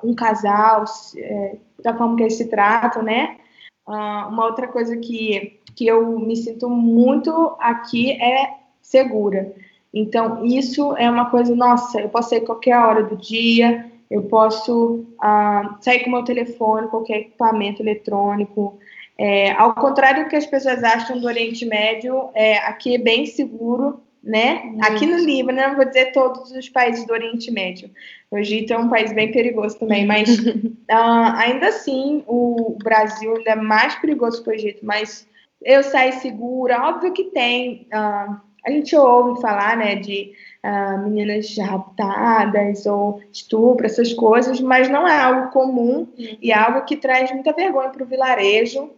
[0.05, 0.85] um casal
[1.17, 3.39] é, da forma que eles se tratam, né?
[3.87, 9.53] Uh, uma outra coisa que que eu me sinto muito aqui é segura.
[9.93, 15.05] Então, isso é uma coisa, nossa, eu posso sair qualquer hora do dia, eu posso
[15.21, 18.79] ah, sair com meu telefone, qualquer equipamento eletrônico.
[19.17, 23.27] É, ao contrário do que as pessoas acham do Oriente Médio, é, aqui é bem
[23.27, 24.75] seguro, né?
[24.81, 27.91] Aqui no Líbano, não vou dizer todos os países do Oriente Médio.
[28.31, 30.75] O Egito é um país bem perigoso também, mas uh,
[31.37, 35.29] ainda assim o Brasil é mais perigoso que o Egito, mas
[35.63, 36.89] eu sair segura.
[36.89, 37.87] Óbvio que tem.
[37.93, 40.33] Uh, a gente ouve falar, né, de
[40.65, 46.87] uh, meninas raptadas ou estupro, essas coisas, mas não é algo comum e é algo
[46.87, 48.91] que traz muita vergonha para o vilarejo.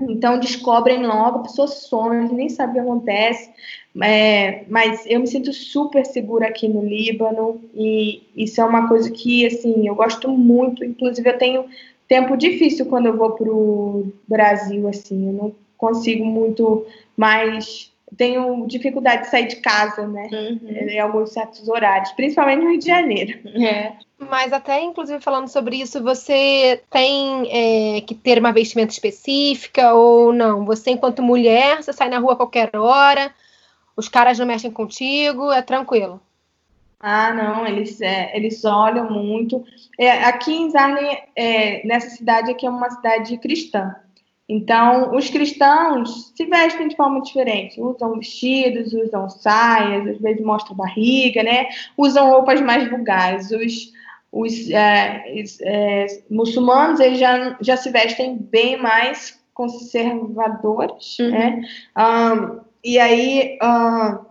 [0.00, 3.50] Então descobrem logo, a pessoa some, nem sabe o que acontece.
[4.00, 9.10] É, mas eu me sinto super segura aqui no Líbano e isso é uma coisa
[9.10, 10.84] que, assim, eu gosto muito.
[10.84, 11.64] Inclusive, eu tenho
[12.06, 16.86] tempo difícil quando eu vou para o Brasil, assim, eu não consigo muito
[17.16, 17.92] mais.
[18.16, 20.28] Tenho dificuldade de sair de casa, né?
[20.32, 20.68] Uhum.
[20.70, 23.38] Em alguns certos horários, principalmente no Rio de Janeiro.
[23.62, 23.92] É.
[24.18, 27.48] Mas até, inclusive, falando sobre isso, você tem
[27.96, 30.64] é, que ter uma vestimenta específica ou não?
[30.64, 33.32] Você, enquanto mulher, você sai na rua a qualquer hora,
[33.96, 36.20] os caras não mexem contigo, é tranquilo?
[37.00, 39.64] Ah, não, eles, é, eles olham muito.
[39.98, 43.94] É, aqui em Zarne, é, nessa cidade aqui é uma cidade cristã.
[44.48, 47.80] Então, os cristãos se vestem de forma diferente.
[47.80, 51.66] Usam vestidos, usam saias, às vezes mostram barriga, né?
[51.96, 53.50] Usam roupas mais vulgares.
[53.50, 53.92] Os,
[54.32, 55.22] os é,
[55.62, 61.30] é, muçulmanos, eles já, já se vestem bem mais conservadores, uhum.
[61.30, 61.62] né?
[61.96, 63.58] Um, e aí...
[63.62, 64.28] Um,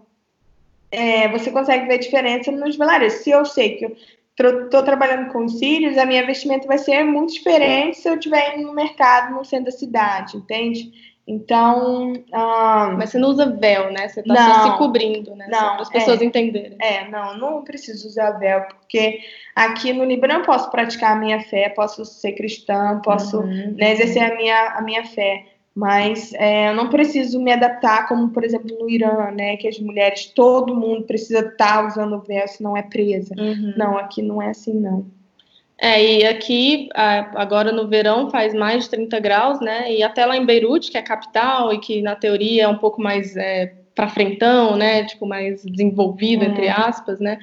[0.89, 3.19] é, você consegue ver a diferença nos vilarejos.
[3.19, 3.95] Se eu sei que eu
[4.37, 8.73] estou trabalhando com cílios, a minha vestimenta vai ser muito diferente se eu estiver no
[8.73, 10.91] mercado no centro da cidade, entende?
[11.27, 12.13] Então.
[12.31, 14.07] Ah, Mas você não usa véu, né?
[14.07, 15.47] Você está só se cobrindo, né?
[15.49, 16.77] Não, para as pessoas é, entenderem.
[16.79, 19.19] É, não, não preciso usar véu, porque
[19.53, 23.75] aqui no Líbano eu posso praticar a minha fé, posso ser cristã, posso uhum.
[23.77, 25.43] né, exercer a minha, a minha fé
[25.77, 29.77] mas é, eu não preciso me adaptar, como por exemplo no Irã, né, que as
[29.77, 33.35] mulheres, todo mundo precisa estar tá usando véu, senão é presa.
[33.37, 33.75] Uhum.
[33.77, 35.05] Não, aqui não é assim, não.
[35.79, 40.35] É, e aqui, agora no verão, faz mais de 30 graus, né, e até lá
[40.35, 43.75] em Beirute, que é a capital, e que na teoria é um pouco mais é,
[43.93, 46.47] para frentão, né, tipo, mais desenvolvido, é.
[46.47, 47.37] entre aspas, né,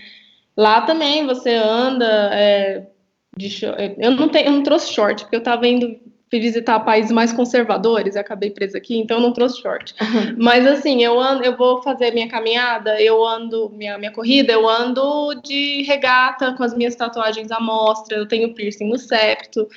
[0.56, 2.30] lá também você anda...
[2.32, 2.82] É,
[3.36, 3.64] de,
[3.98, 5.98] eu não tenho, eu não trouxe short, porque eu estava indo
[6.34, 9.94] fui visitar países mais conservadores, acabei presa aqui, então não trouxe short.
[10.00, 10.34] Uhum.
[10.36, 14.68] Mas assim, eu ando, eu vou fazer minha caminhada, eu ando, minha, minha corrida, eu
[14.68, 19.68] ando de regata com as minhas tatuagens à mostra, eu tenho piercing no septo.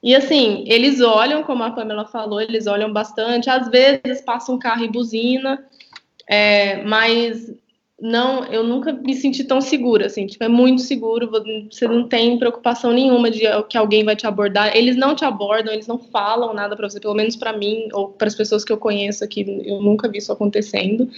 [0.00, 4.58] E assim, eles olham, como a Pamela falou, eles olham bastante, às vezes passa um
[4.60, 5.66] carro e buzina,
[6.28, 7.52] é, mas
[7.98, 11.30] não, eu nunca me senti tão segura, assim, tipo, é muito seguro,
[11.70, 13.40] você não tem preocupação nenhuma de
[13.70, 17.00] que alguém vai te abordar, eles não te abordam, eles não falam nada para você,
[17.00, 20.18] pelo menos para mim, ou para as pessoas que eu conheço aqui, eu nunca vi
[20.18, 21.08] isso acontecendo,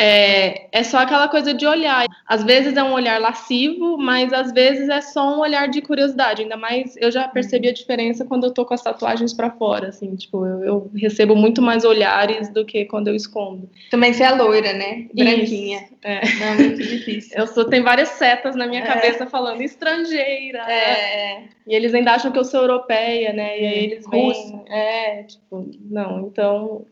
[0.00, 2.06] é, é só aquela coisa de olhar.
[2.24, 6.42] Às vezes é um olhar lascivo, mas às vezes é só um olhar de curiosidade.
[6.42, 9.88] Ainda mais eu já percebi a diferença quando eu tô com as tatuagens para fora,
[9.88, 13.68] assim, tipo, eu, eu, recebo muito mais olhares do que quando eu escondo.
[13.90, 15.08] Também você é loira, né?
[15.12, 15.78] Branquinha.
[15.78, 16.20] Isso, é.
[16.38, 17.36] Não é muito difícil.
[17.36, 18.86] Eu sou, tem várias setas na minha é.
[18.86, 20.60] cabeça falando estrangeira.
[20.70, 21.42] É.
[21.66, 23.60] E eles ainda acham que eu sou europeia, né?
[23.60, 24.62] E aí eles vêm.
[24.68, 26.86] É, tipo, não, então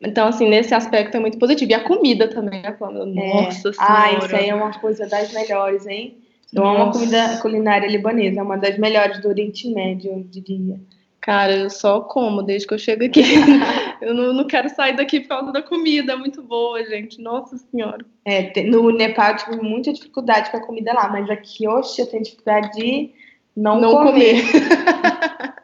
[0.00, 1.70] então, assim, nesse aspecto é muito positivo.
[1.70, 3.06] E a comida também, né, Pamela?
[3.06, 3.72] Nossa é.
[3.72, 3.76] Senhora.
[3.78, 6.18] Ah, isso aí é uma coisa das melhores, hein?
[6.52, 6.80] Eu Nossa.
[6.80, 10.78] amo a comida culinária libanesa, é uma das melhores do Oriente Médio, eu diria.
[11.20, 13.22] Cara, eu só como desde que eu chego aqui.
[14.00, 17.20] eu não, não, quero sair daqui por causa da comida, é muito boa, gente.
[17.20, 18.04] Nossa Senhora.
[18.24, 22.06] É, no Nepal eu tive muita dificuldade com a comida lá, mas aqui, hoje eu
[22.06, 23.10] tenho dificuldade de
[23.56, 24.40] não, não comer.
[24.40, 25.54] comer.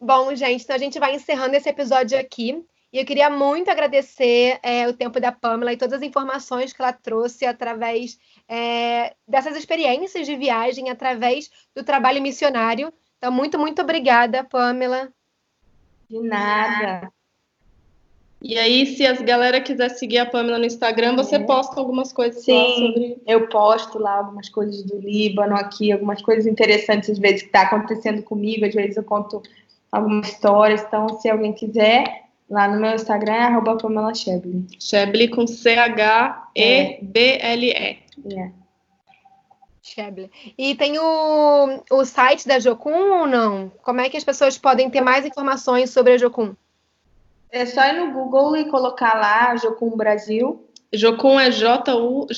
[0.02, 2.64] Bom, gente, então a gente vai encerrando esse episódio aqui.
[2.92, 6.82] E eu queria muito agradecer é, o tempo da Pamela e todas as informações que
[6.82, 12.92] ela trouxe através é, dessas experiências de viagem, através do trabalho missionário.
[13.16, 15.08] Então, muito, muito obrigada, Pamela.
[16.10, 17.10] De nada.
[18.42, 21.38] E aí, se as galera quiser seguir a Pamela no Instagram, você é.
[21.38, 23.22] posta algumas coisas Sim, lá sobre.
[23.26, 27.62] Eu posto lá algumas coisas do Líbano aqui, algumas coisas interessantes, às vezes, que está
[27.62, 29.40] acontecendo comigo, às vezes eu conto
[29.92, 30.82] algumas histórias.
[30.82, 32.21] Então, se alguém quiser,
[32.52, 34.66] Lá no meu Instagram é arroba Pamela Shebley.
[34.78, 36.52] Shebley com C-H-E-B-L-E.
[37.70, 37.96] É.
[38.30, 38.52] Yeah.
[39.82, 40.30] Shebley.
[40.58, 43.72] E tem o, o site da Jocum ou não?
[43.82, 46.54] Como é que as pessoas podem ter mais informações sobre a Jocum?
[47.50, 50.62] É só ir no Google e colocar lá Jocum Brasil.
[50.92, 52.30] Jocum é J-O-C-U-M,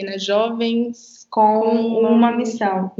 [0.00, 0.04] é.
[0.04, 0.18] né?
[0.18, 2.92] Jovens com, com uma missão.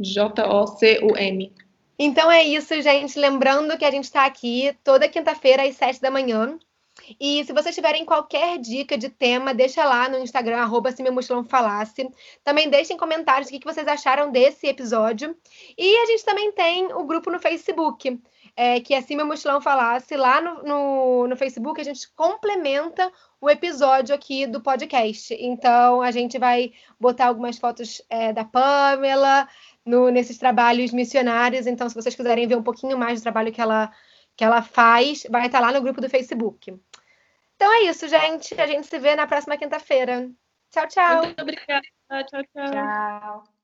[0.00, 1.52] J-O-C-U-M.
[1.98, 3.18] Então é isso, gente.
[3.18, 6.58] Lembrando que a gente está aqui toda quinta-feira às sete da manhã.
[7.20, 11.12] E se vocês tiverem qualquer dica de tema, deixa lá no Instagram, arroba se meu
[11.12, 12.08] mochilão falasse.
[12.42, 15.36] Também deixem comentários o que vocês acharam desse episódio.
[15.76, 18.18] E a gente também tem o grupo no Facebook,
[18.56, 20.16] é, que é Se Meu Mochilão Falasse.
[20.16, 25.36] Lá no, no, no Facebook a gente complementa o episódio aqui do podcast.
[25.38, 29.46] Então a gente vai botar algumas fotos é, da Pamela,
[29.86, 31.66] no, nesses trabalhos missionários.
[31.66, 33.92] Então, se vocês quiserem ver um pouquinho mais do trabalho que ela,
[34.36, 36.78] que ela faz, vai estar lá no grupo do Facebook.
[37.54, 38.60] Então é isso, gente.
[38.60, 40.30] A gente se vê na próxima quinta-feira.
[40.70, 41.22] Tchau, tchau.
[41.24, 41.86] Muito obrigada.
[42.08, 42.70] Tchau, tchau.
[42.70, 43.55] Tchau.